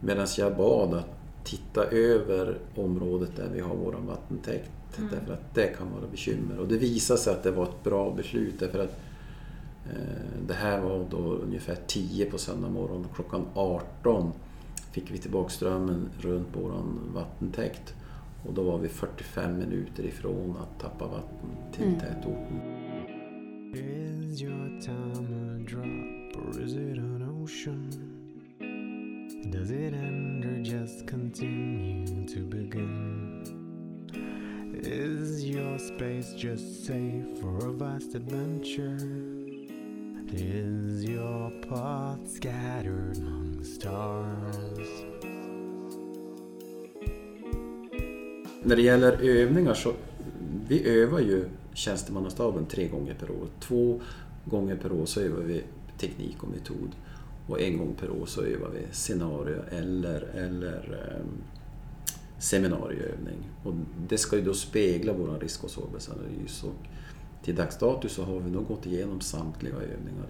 Medan 0.01 0.27
jag 0.39 0.57
bad 0.57 0.95
att 0.95 1.09
titta 1.45 1.85
över 1.85 2.59
området 2.75 3.37
där 3.37 3.49
vi 3.53 3.61
har 3.61 3.77
vår 3.77 3.93
vattentäkt. 3.93 4.71
Därför 5.11 5.33
att 5.33 5.55
det 5.55 5.66
kan 5.66 5.92
vara 5.92 6.07
bekymmer. 6.11 6.59
Och 6.59 6.68
det 6.68 6.77
visade 6.77 7.20
sig 7.20 7.33
att 7.33 7.42
det 7.42 7.51
var 7.51 7.64
ett 7.64 7.85
bra 7.85 8.14
beslut 8.14 8.55
därför 8.59 8.79
att 8.79 9.01
eh, 9.87 10.40
det 10.46 10.55
här 10.55 10.81
var 10.81 11.07
då 11.11 11.16
ungefär 11.18 11.77
10 11.87 12.25
på 12.25 12.38
söndag 12.38 12.68
morgon. 12.68 13.07
Klockan 13.14 13.46
18 13.55 14.33
fick 14.92 15.11
vi 15.11 15.18
tillbaka 15.18 15.49
strömmen 15.49 16.09
runt 16.20 16.49
vår 16.53 16.72
vattentäkt. 17.14 17.94
Och 18.46 18.55
då 18.55 18.62
var 18.62 18.79
vi 18.79 18.88
45 18.88 19.59
minuter 19.59 20.05
ifrån 20.05 20.57
att 20.62 20.81
tappa 20.81 21.07
vatten 21.07 21.51
till 21.72 22.01
tätorten. 22.01 22.61
Is 23.75 24.42
your 24.42 24.81
time 24.81 25.35
a 25.35 25.70
drop 25.70 26.37
or 26.37 26.62
is 26.62 26.72
it 26.72 26.99
an 26.99 27.42
ocean? 27.42 27.90
Does 29.53 29.70
it 29.70 29.94
end 29.94 30.44
or 30.44 30.59
just 30.59 31.09
continue 31.09 32.27
to 32.27 32.40
begin? 32.40 33.15
Is 34.88 35.44
your 35.44 35.79
space 35.81 36.33
just 36.37 36.87
safe 36.87 37.40
for 37.40 37.59
a 37.59 37.72
vast 37.72 38.14
adventure? 38.14 38.96
Is 40.33 41.05
your 41.05 41.51
path 41.68 42.31
scattered 42.31 43.18
among 43.18 43.64
stars? 43.64 44.88
När 48.62 48.77
det 48.77 48.83
gäller 48.83 49.22
övningar 49.22 49.75
så 49.75 49.92
vi 50.68 50.88
övar 50.88 51.20
ju 51.20 51.44
tjänstemannastaben 51.75 52.66
tre 52.66 52.88
gånger 52.88 53.14
per 53.14 53.31
år. 53.31 53.49
Två 53.61 54.01
gånger 54.44 54.77
per 54.77 54.92
år 54.92 55.07
så 55.07 55.20
övar 55.20 55.42
vi 55.42 55.62
teknik 55.99 56.42
och 56.42 56.49
metod 56.49 56.90
och 57.49 57.61
en 57.61 57.79
gång 57.79 57.94
per 58.01 58.11
år 58.11 58.27
så 58.27 58.42
övar 58.42 58.70
vi 58.75 58.87
scenario 58.92 59.62
eller, 59.70 60.20
eller 60.20 61.11
eh, 61.11 61.56
seminarieövning. 62.38 63.38
Och 63.64 63.75
det 64.09 64.18
ska 64.18 64.37
ju 64.37 64.42
då 64.42 64.55
spegla 64.55 65.12
vår 65.12 65.38
risk 65.40 65.64
och 65.64 65.70
sårbarhetsanalys. 65.70 66.64
Och 66.64 66.75
till 67.42 67.55
dags 67.55 67.79
dato 67.79 68.09
så 68.09 68.25
har 68.25 68.40
vi 68.40 68.51
nog 68.51 68.66
gått 68.66 68.87
igenom 68.87 69.20
samtliga 69.20 69.75
övningar. 69.75 70.27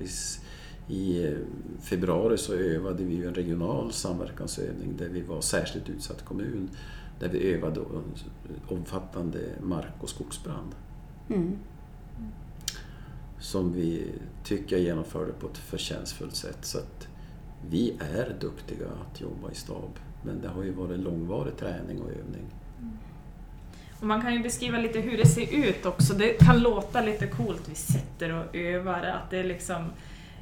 I, 0.88 1.24
eh, 1.24 1.38
februari 1.80 2.38
så 2.38 2.54
övade 2.54 3.04
vi 3.04 3.24
en 3.24 3.34
regional 3.34 3.92
samverkansövning 3.92 4.96
där 4.96 5.08
vi 5.08 5.20
var 5.20 5.40
särskilt 5.40 5.88
utsatt 5.88 6.24
kommun. 6.24 6.70
Där 7.20 7.28
vi 7.28 7.54
övade 7.54 7.80
omfattande 8.68 9.40
mark 9.62 9.94
och 10.00 10.08
skogsbrand. 10.08 10.74
Mm. 11.28 11.58
Som 13.40 13.72
vi 13.72 14.12
tycker 14.44 14.76
jag 14.76 14.84
genomförde 14.84 15.32
på 15.32 15.46
ett 15.46 15.58
förtjänstfullt 15.58 16.36
sätt. 16.36 16.58
Så 16.64 16.78
att 16.78 17.08
vi 17.70 17.96
är 17.98 18.36
duktiga 18.40 18.86
att 18.86 19.20
jobba 19.20 19.50
i 19.50 19.54
stab. 19.54 19.98
Men 20.26 20.40
det 20.40 20.48
har 20.48 20.62
ju 20.62 20.72
varit 20.72 20.98
långvarig 21.00 21.56
träning 21.56 22.00
och 22.02 22.10
övning. 22.10 22.44
Och 24.00 24.06
man 24.06 24.22
kan 24.22 24.32
ju 24.34 24.38
beskriva 24.42 24.78
lite 24.78 25.00
hur 25.00 25.16
det 25.16 25.26
ser 25.26 25.54
ut 25.54 25.86
också. 25.86 26.14
Det 26.14 26.28
kan 26.28 26.58
låta 26.58 27.00
lite 27.00 27.26
coolt, 27.26 27.68
vi 27.68 27.74
sitter 27.74 28.32
och 28.34 28.56
övar, 28.56 29.02
att 29.02 29.30
det 29.30 29.38
är 29.38 29.44
liksom 29.44 29.84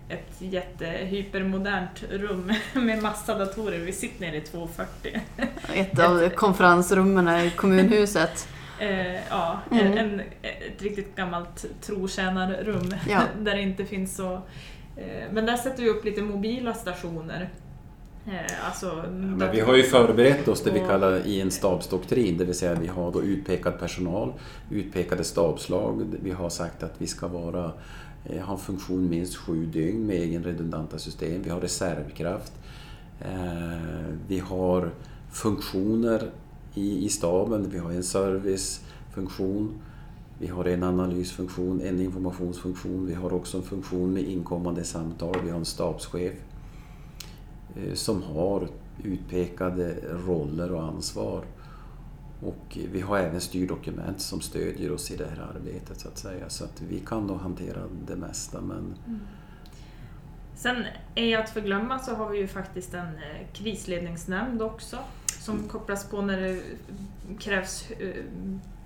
ett 0.08 0.34
jättehypermodernt 0.38 2.04
rum 2.10 2.52
med 2.74 3.02
massa 3.02 3.38
datorer. 3.38 3.78
Vi 3.78 3.92
sitter 3.92 4.20
nere 4.26 4.36
i 4.36 4.40
240. 4.40 5.20
Ett 5.74 5.98
av 5.98 6.28
konferensrummen 6.28 7.28
i 7.28 7.50
kommunhuset. 7.50 8.48
Eh, 8.80 9.14
ja, 9.30 9.58
Mm. 9.70 9.98
en, 9.98 10.20
ett 10.42 10.82
riktigt 10.82 11.16
gammalt 11.16 11.64
trotjänarrum 11.80 12.94
Ja. 13.08 13.20
där 13.40 13.54
det 13.56 13.62
inte 13.62 13.84
finns 13.84 14.16
så... 14.16 14.34
Eh, 14.96 15.24
men 15.32 15.46
där 15.46 15.56
sätter 15.56 15.82
vi 15.82 15.88
upp 15.88 16.04
lite 16.04 16.22
mobila 16.22 16.74
stationer. 16.74 17.48
Eh, 18.26 18.66
alltså, 18.66 19.04
Men 19.12 19.52
vi 19.52 19.60
har 19.60 19.76
ju 19.76 19.82
förberett 19.82 20.48
oss 20.48 20.62
det 20.62 20.70
vi 20.70 20.80
kallar 20.80 21.26
i 21.26 21.40
en 21.40 21.50
stabsdoktrin, 21.50 22.38
det 22.38 22.44
vill 22.44 22.54
säga 22.54 22.74
vi 22.74 22.86
har 22.86 23.12
då 23.12 23.22
utpekad 23.22 23.78
personal, 23.78 24.32
utpekade 24.70 25.24
stabslag. 25.24 26.04
Vi 26.22 26.30
har 26.30 26.48
sagt 26.50 26.82
att 26.82 26.94
vi 26.98 27.06
ska 27.06 27.28
vara, 27.28 27.72
eh, 28.24 28.42
ha 28.42 28.52
en 28.54 28.60
funktion 28.60 29.08
minst 29.10 29.36
sju 29.36 29.66
dygn 29.66 30.06
med 30.06 30.16
egen 30.16 30.44
redundanta 30.44 30.98
system. 30.98 31.42
Vi 31.42 31.50
har 31.50 31.60
reservkraft. 31.60 32.52
Eh, 33.20 34.14
Vi 34.28 34.38
har 34.38 34.90
funktioner 35.30 36.30
i, 36.74 37.04
i 37.04 37.08
staben. 37.08 37.70
Vi 37.70 37.78
har 37.78 37.90
en 37.90 38.02
servicefunktion. 38.02 39.74
Vi 40.38 40.46
har 40.46 40.64
en 40.64 40.82
analysfunktion, 40.82 41.80
en 41.80 42.00
informationsfunktion. 42.00 43.06
Vi 43.06 43.14
har 43.14 43.32
också 43.32 43.56
en 43.56 43.62
funktion 43.62 44.12
med 44.14 44.22
inkommande 44.22 44.84
samtal. 44.84 45.36
Vi 45.44 45.50
har 45.50 45.58
en 45.58 45.64
stabschef 45.64 46.32
som 47.94 48.22
har 48.22 48.68
utpekade 49.02 49.94
roller 50.26 50.72
och 50.72 50.82
ansvar. 50.82 51.44
Och 52.40 52.78
vi 52.92 53.00
har 53.00 53.18
även 53.18 53.40
styrdokument 53.40 54.20
som 54.20 54.40
stödjer 54.40 54.92
oss 54.92 55.10
i 55.10 55.16
det 55.16 55.26
här 55.26 55.50
arbetet 55.56 56.00
så 56.00 56.08
att 56.08 56.18
säga. 56.18 56.48
Så 56.48 56.64
att 56.64 56.82
vi 56.88 57.00
kan 57.00 57.26
nog 57.26 57.40
hantera 57.40 57.82
det 58.06 58.16
mesta 58.16 58.60
men 58.60 58.94
Sen 60.56 60.84
är 61.14 61.26
jag 61.26 61.42
att 61.42 61.50
förglömma 61.50 61.98
så 61.98 62.14
har 62.14 62.30
vi 62.30 62.38
ju 62.38 62.46
faktiskt 62.46 62.94
en 62.94 63.06
eh, 63.06 63.46
krisledningsnämnd 63.52 64.62
också 64.62 64.98
som 65.26 65.68
kopplas 65.68 66.10
på 66.10 66.22
när 66.22 66.40
det 66.40 66.60
krävs 67.38 67.90
eh, 67.90 68.24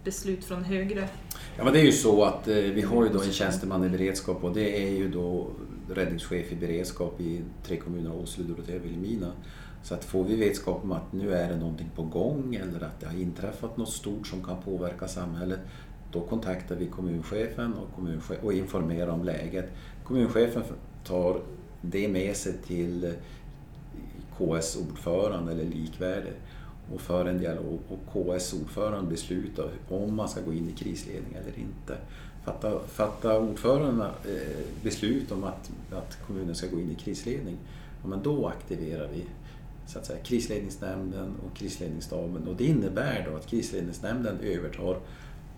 beslut 0.05 0.45
från 0.45 0.65
högre. 0.65 1.09
Ja 1.57 1.65
men 1.65 1.73
det 1.73 1.81
är 1.81 1.85
ju 1.85 1.93
så 1.93 2.25
att 2.25 2.49
eh, 2.49 2.55
vi 2.55 2.83
har 2.83 3.05
ju 3.05 3.11
då 3.11 3.23
en 3.23 3.33
tjänsteman 3.33 3.85
i 3.85 3.89
beredskap 3.89 4.45
och 4.45 4.55
det 4.55 4.83
är 4.83 4.91
ju 4.91 5.09
då 5.09 5.47
räddningschef 5.89 6.53
i 6.53 6.57
beredskap 6.57 7.21
i 7.21 7.41
tre 7.63 7.77
kommuner, 7.77 8.17
Åsele, 8.17 8.49
Dorotea 8.49 8.77
och 8.77 8.85
Vilhelmina. 8.85 9.33
Så 9.83 9.95
att 9.95 10.05
får 10.05 10.25
vi 10.25 10.37
vetskap 10.37 10.85
om 10.85 10.93
att 10.93 11.13
nu 11.13 11.35
är 11.35 11.49
det 11.49 11.57
någonting 11.57 11.91
på 11.97 12.03
gång 12.03 12.55
eller 12.55 12.87
att 12.87 13.01
det 13.01 13.07
har 13.07 13.19
inträffat 13.21 13.77
något 13.77 13.93
stort 13.93 14.27
som 14.27 14.45
kan 14.45 14.63
påverka 14.63 15.09
samhället, 15.09 15.61
då 16.13 16.21
kontaktar 16.21 16.77
vi 16.77 16.87
kommunchefen 16.87 17.75
och, 17.75 17.95
kommunche 17.95 18.35
och 18.43 18.53
informerar 18.53 19.09
om 19.09 19.25
läget. 19.25 19.73
Kommunchefen 20.05 20.63
tar 21.05 21.41
det 21.81 22.09
med 22.09 22.37
sig 22.37 22.53
till 22.67 23.05
eh, 23.05 23.11
KS-ordförande 24.39 25.53
eller 25.53 25.65
likvärdig 25.65 26.33
och 26.95 27.01
för 27.01 27.27
en 27.27 27.39
dialog 27.39 27.79
och 27.89 27.99
KS-ordföranden 28.13 29.09
beslutar 29.09 29.71
om 29.89 30.17
man 30.17 30.29
ska 30.29 30.41
gå 30.41 30.53
in 30.53 30.69
i 30.69 30.73
krisledning 30.73 31.35
eller 31.35 31.59
inte. 31.59 31.97
Fattar 32.45 32.79
fatta 32.87 33.39
ordförandena 33.39 34.11
eh, 34.25 34.65
beslut 34.83 35.33
om 35.33 35.45
att, 35.45 35.71
att 35.93 36.19
kommunen 36.27 36.55
ska 36.55 36.67
gå 36.67 36.81
in 36.81 36.91
i 36.91 36.95
krisledning, 36.95 37.57
ja, 38.03 38.09
men 38.09 38.23
då 38.23 38.47
aktiverar 38.47 39.09
vi 39.09 39.25
så 39.87 39.99
att 39.99 40.07
säga, 40.07 40.19
krisledningsnämnden 40.19 41.35
och 41.47 41.57
krisledningsstaben 41.57 42.49
och 42.49 42.57
det 42.57 42.65
innebär 42.65 43.29
då 43.31 43.37
att 43.37 43.47
krisledningsnämnden 43.47 44.39
övertar 44.41 44.97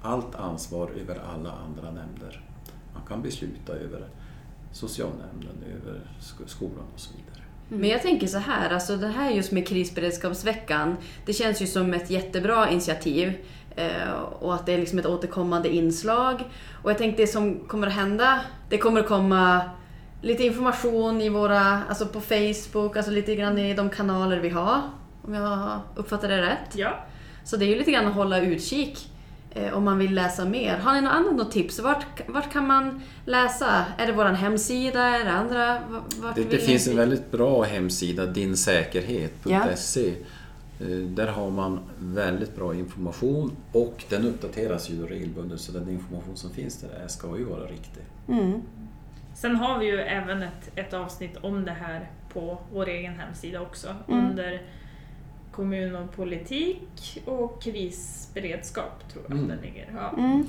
allt 0.02 0.34
ansvar 0.34 0.90
över 0.90 1.20
alla 1.34 1.52
andra 1.52 1.90
nämnder. 1.90 2.44
Man 2.94 3.02
kan 3.08 3.22
besluta 3.22 3.72
över 3.72 4.08
socialnämnden, 4.72 5.56
över 5.66 6.00
skolan 6.46 6.84
och 6.94 7.00
så 7.00 7.10
vidare. 7.16 7.44
Men 7.72 7.90
jag 7.90 8.02
tänker 8.02 8.26
så 8.26 8.38
här, 8.38 8.70
alltså 8.70 8.96
det 8.96 9.08
här 9.08 9.30
just 9.30 9.52
med 9.52 9.68
krisberedskapsveckan, 9.68 10.96
det 11.26 11.32
känns 11.32 11.62
ju 11.62 11.66
som 11.66 11.94
ett 11.94 12.10
jättebra 12.10 12.70
initiativ. 12.70 13.32
Eh, 13.76 14.12
och 14.40 14.54
att 14.54 14.66
det 14.66 14.72
är 14.72 14.78
liksom 14.78 14.98
ett 14.98 15.06
återkommande 15.06 15.68
inslag. 15.68 16.44
Och 16.82 16.90
jag 16.90 16.98
tänkte 16.98 17.22
det 17.22 17.26
som 17.26 17.60
kommer 17.60 17.86
att 17.86 17.92
hända, 17.92 18.40
det 18.68 18.78
kommer 18.78 19.00
att 19.00 19.08
komma 19.08 19.60
lite 20.22 20.44
information 20.44 21.20
i 21.20 21.28
våra, 21.28 21.82
alltså 21.88 22.06
på 22.06 22.20
Facebook, 22.20 22.96
alltså 22.96 23.10
lite 23.10 23.34
grann 23.34 23.58
i 23.58 23.74
de 23.74 23.90
kanaler 23.90 24.40
vi 24.40 24.48
har. 24.48 24.80
Om 25.22 25.34
jag 25.34 25.80
uppfattar 25.96 26.28
det 26.28 26.42
rätt. 26.42 26.74
Ja, 26.74 27.04
Så 27.44 27.56
det 27.56 27.64
är 27.64 27.68
ju 27.68 27.78
lite 27.78 27.90
grann 27.90 28.06
att 28.06 28.14
hålla 28.14 28.40
utkik 28.40 29.10
om 29.72 29.84
man 29.84 29.98
vill 29.98 30.14
läsa 30.14 30.44
mer. 30.44 30.76
Har 30.76 30.94
ni 30.94 31.00
något 31.00 31.12
annat 31.12 31.36
något 31.36 31.52
tips? 31.52 31.80
Vart, 31.80 32.28
vart 32.28 32.52
kan 32.52 32.66
man 32.66 33.00
läsa? 33.24 33.84
Är 33.98 34.06
det 34.06 34.12
vår 34.12 34.24
hemsida? 34.24 35.02
Är 35.02 35.24
det 35.24 35.32
andra? 35.32 35.78
Vart 36.22 36.34
Det, 36.34 36.44
det 36.50 36.58
finns 36.58 36.88
en 36.88 36.96
väldigt 36.96 37.30
bra 37.30 37.62
hemsida, 37.62 38.26
dinsäkerhet.se. 38.26 40.08
Eh, 40.80 40.86
Där 40.88 41.26
har 41.26 41.50
man 41.50 41.80
väldigt 41.98 42.56
bra 42.56 42.74
information 42.74 43.56
och 43.72 44.04
den 44.08 44.26
uppdateras 44.26 44.90
ju 44.90 45.06
regelbundet 45.06 45.60
så 45.60 45.72
den 45.72 45.88
information 45.88 46.36
som 46.36 46.50
finns 46.50 46.80
där 46.80 47.08
ska 47.08 47.38
ju 47.38 47.44
vara 47.44 47.64
riktig. 47.64 48.02
Mm. 48.28 48.62
Sen 49.34 49.56
har 49.56 49.78
vi 49.78 49.86
ju 49.86 50.00
även 50.00 50.42
ett, 50.42 50.70
ett 50.74 50.92
avsnitt 50.94 51.36
om 51.40 51.64
det 51.64 51.72
här 51.80 52.10
på 52.32 52.58
vår 52.72 52.88
egen 52.88 53.14
hemsida 53.14 53.60
också. 53.60 53.88
Mm. 54.08 54.26
Under 54.26 54.62
kommun 55.52 55.96
och 55.96 56.12
politik 56.16 57.22
och 57.24 57.62
krisberedskap 57.62 59.12
tror 59.12 59.24
jag 59.28 59.36
Mm. 59.36 59.48
den 59.48 59.58
ligger. 59.60 59.88
Ja. 59.96 60.18
Mm. 60.18 60.46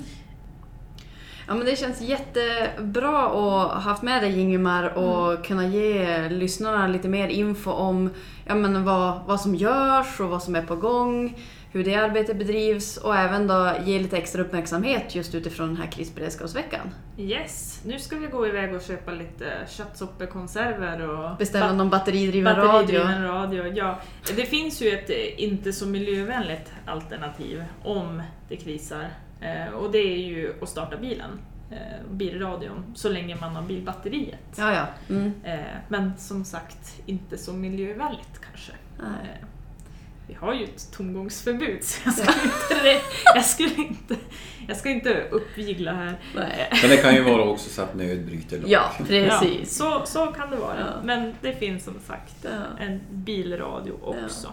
Ja, 1.46 1.54
men 1.54 1.66
det 1.66 1.78
känns 1.78 2.00
jättebra 2.00 3.26
att 3.26 3.32
ha 3.32 3.74
haft 3.74 4.02
med 4.02 4.22
dig 4.22 4.40
Ingemar 4.40 4.98
och 4.98 5.44
kunna 5.44 5.66
ge 5.66 6.28
lyssnarna 6.28 6.86
lite 6.86 7.08
mer 7.08 7.28
info 7.28 7.70
om 7.70 8.10
ja, 8.46 8.54
men 8.54 8.84
vad, 8.84 9.20
vad 9.26 9.40
som 9.40 9.54
görs 9.54 10.20
och 10.20 10.28
vad 10.28 10.42
som 10.42 10.54
är 10.54 10.62
på 10.62 10.76
gång, 10.76 11.36
hur 11.72 11.84
det 11.84 11.94
arbetet 11.94 12.36
bedrivs 12.38 12.96
och 12.96 13.16
även 13.16 13.46
då 13.46 13.72
ge 13.84 13.98
lite 13.98 14.16
extra 14.16 14.42
uppmärksamhet 14.42 15.14
just 15.14 15.34
utifrån 15.34 15.68
den 15.68 15.76
här 15.76 15.86
krisberedskapsveckan. 15.90 16.94
Yes, 17.18 17.80
nu 17.84 17.98
ska 17.98 18.16
vi 18.16 18.26
gå 18.26 18.46
iväg 18.46 18.74
och 18.74 18.82
köpa 18.82 19.10
lite 19.10 19.52
köttsoppekonserver 19.68 21.08
och 21.08 21.36
Beställa 21.38 21.66
bat- 21.66 21.76
någon 21.76 21.90
batteridriven 21.90 22.56
radio. 22.56 22.72
batteridriven 22.72 23.24
radio. 23.24 23.66
Ja, 23.76 23.98
det 24.36 24.42
finns 24.46 24.82
ju 24.82 24.88
ett 24.88 25.10
eh, 25.10 25.42
inte 25.44 25.72
så 25.72 25.86
miljövänligt 25.86 26.72
alternativ 26.86 27.64
om 27.84 28.22
det 28.48 28.56
krisar. 28.56 29.08
Eh, 29.40 29.74
och 29.74 29.92
det 29.92 29.98
är 29.98 30.18
ju 30.18 30.54
att 30.62 30.68
starta 30.68 30.96
bilen, 30.96 31.30
eh, 31.70 31.76
bilradion, 32.10 32.84
så 32.94 33.08
länge 33.08 33.36
man 33.40 33.56
har 33.56 33.62
bilbatteriet. 33.62 34.54
Ja, 34.58 34.72
ja. 34.74 34.86
Mm. 35.14 35.32
Men 35.88 36.12
som 36.18 36.44
sagt, 36.44 37.00
inte 37.06 37.38
så 37.38 37.52
miljövänligt 37.52 38.40
kanske. 38.50 38.72
Nej. 38.98 39.42
Eh, 40.32 40.40
vi 40.40 40.46
har 40.46 40.54
ju 40.54 40.64
ett 40.64 40.92
tomgångsförbud 40.92 41.84
så 41.84 42.00
jag 42.04 42.14
ska, 42.14 42.32
inte, 42.44 43.00
jag 43.34 43.44
skulle 43.44 43.74
inte, 43.74 44.16
jag 44.68 44.76
ska 44.76 44.88
inte 44.90 45.22
uppvigla 45.30 45.92
här. 45.92 46.18
Nej. 46.34 46.68
Men 46.82 46.90
det 46.90 46.96
kan 46.96 47.14
ju 47.14 47.22
vara 47.22 47.42
också 47.42 47.70
så 47.70 47.82
att 47.82 47.94
nöd 47.94 48.26
bryter 48.26 48.58
lag. 48.58 48.70
Ja, 48.70 48.90
Ja, 48.98 49.04
precis. 49.06 49.76
så, 49.76 50.02
så 50.06 50.26
kan 50.26 50.50
det 50.50 50.56
vara. 50.56 50.78
Ja. 50.80 50.86
Men 51.04 51.34
det 51.40 51.52
finns 51.52 51.84
som 51.84 51.94
sagt 52.06 52.36
Ja. 52.44 52.84
en 52.84 53.00
bilradio 53.10 53.92
också. 54.02 54.48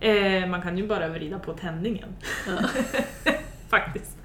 Eh, 0.00 0.46
man 0.46 0.62
kan 0.62 0.78
ju 0.78 0.86
bara 0.86 1.08
vrida 1.08 1.38
på 1.38 1.52
tändningen. 1.52 2.08
Ja. 2.46 2.68
Faktiskt. 3.68 4.16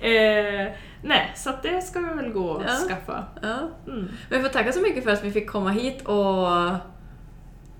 Eh, 0.00 0.72
nej, 1.02 1.32
så 1.36 1.50
att 1.50 1.62
det 1.62 1.82
ska 1.82 2.00
vi 2.00 2.22
väl 2.22 2.32
gå 2.32 2.46
och 2.48 2.62
Ja. 2.62 2.88
skaffa. 2.88 3.24
Ja. 3.42 3.58
Mm. 3.86 4.04
Men 4.04 4.08
jag 4.28 4.42
får 4.42 4.48
tacka 4.48 4.72
så 4.72 4.80
mycket 4.80 5.04
för 5.04 5.10
att 5.10 5.24
vi 5.24 5.30
fick 5.30 5.48
komma 5.50 5.70
hit 5.70 6.02
och 6.02 6.48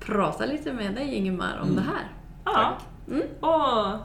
prata 0.00 0.46
lite 0.46 0.72
med 0.72 0.94
dig 0.94 1.14
Ingemar 1.14 1.58
om 1.62 1.68
Mm. 1.68 1.76
det 1.76 1.82
här. 1.90 2.08
Ja. 2.44 2.78
Mm. 3.08 3.22
Och 3.40 3.98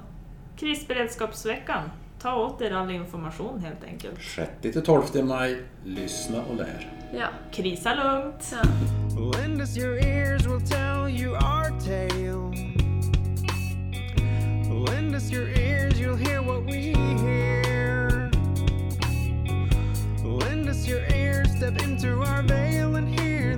krisberedskapsveckan. 0.58 1.92
Ta 2.22 2.36
åt 2.36 2.62
er 2.62 2.72
all 2.72 2.92
information 2.92 3.60
helt 3.60 3.84
enkelt. 3.84 4.20
6-12 4.62 5.24
maj, 5.24 5.64
lyssna 5.86 6.42
och 6.50 6.56
lär. 6.56 6.88
Ja. 7.14 7.28
Krisa 7.52 7.94
lugnt! 7.94 8.52
ja. 8.52 8.62
Lend 9.38 9.62
us 9.62 9.78
your 9.78 9.98
ears, 9.98 10.48
we'll 10.48 10.68
tell 10.68 11.10
you 11.10 11.36
our 11.36 11.70
tale. 11.80 12.54
Lend 14.86 15.16
us 15.16 15.32
your 15.32 15.50
ears, 15.50 16.00
you'll 16.00 16.16
hear 16.16 16.42
what 16.42 16.66
we 16.66 16.94
hear. 17.24 18.32
Lend 20.24 20.70
us 20.70 20.88
your 20.88 21.02
ears, 21.16 21.48
step 21.58 21.82
into 21.84 22.22
our 22.22 22.44
veil 22.44 22.96
and 22.96 23.20
hear 23.20 23.58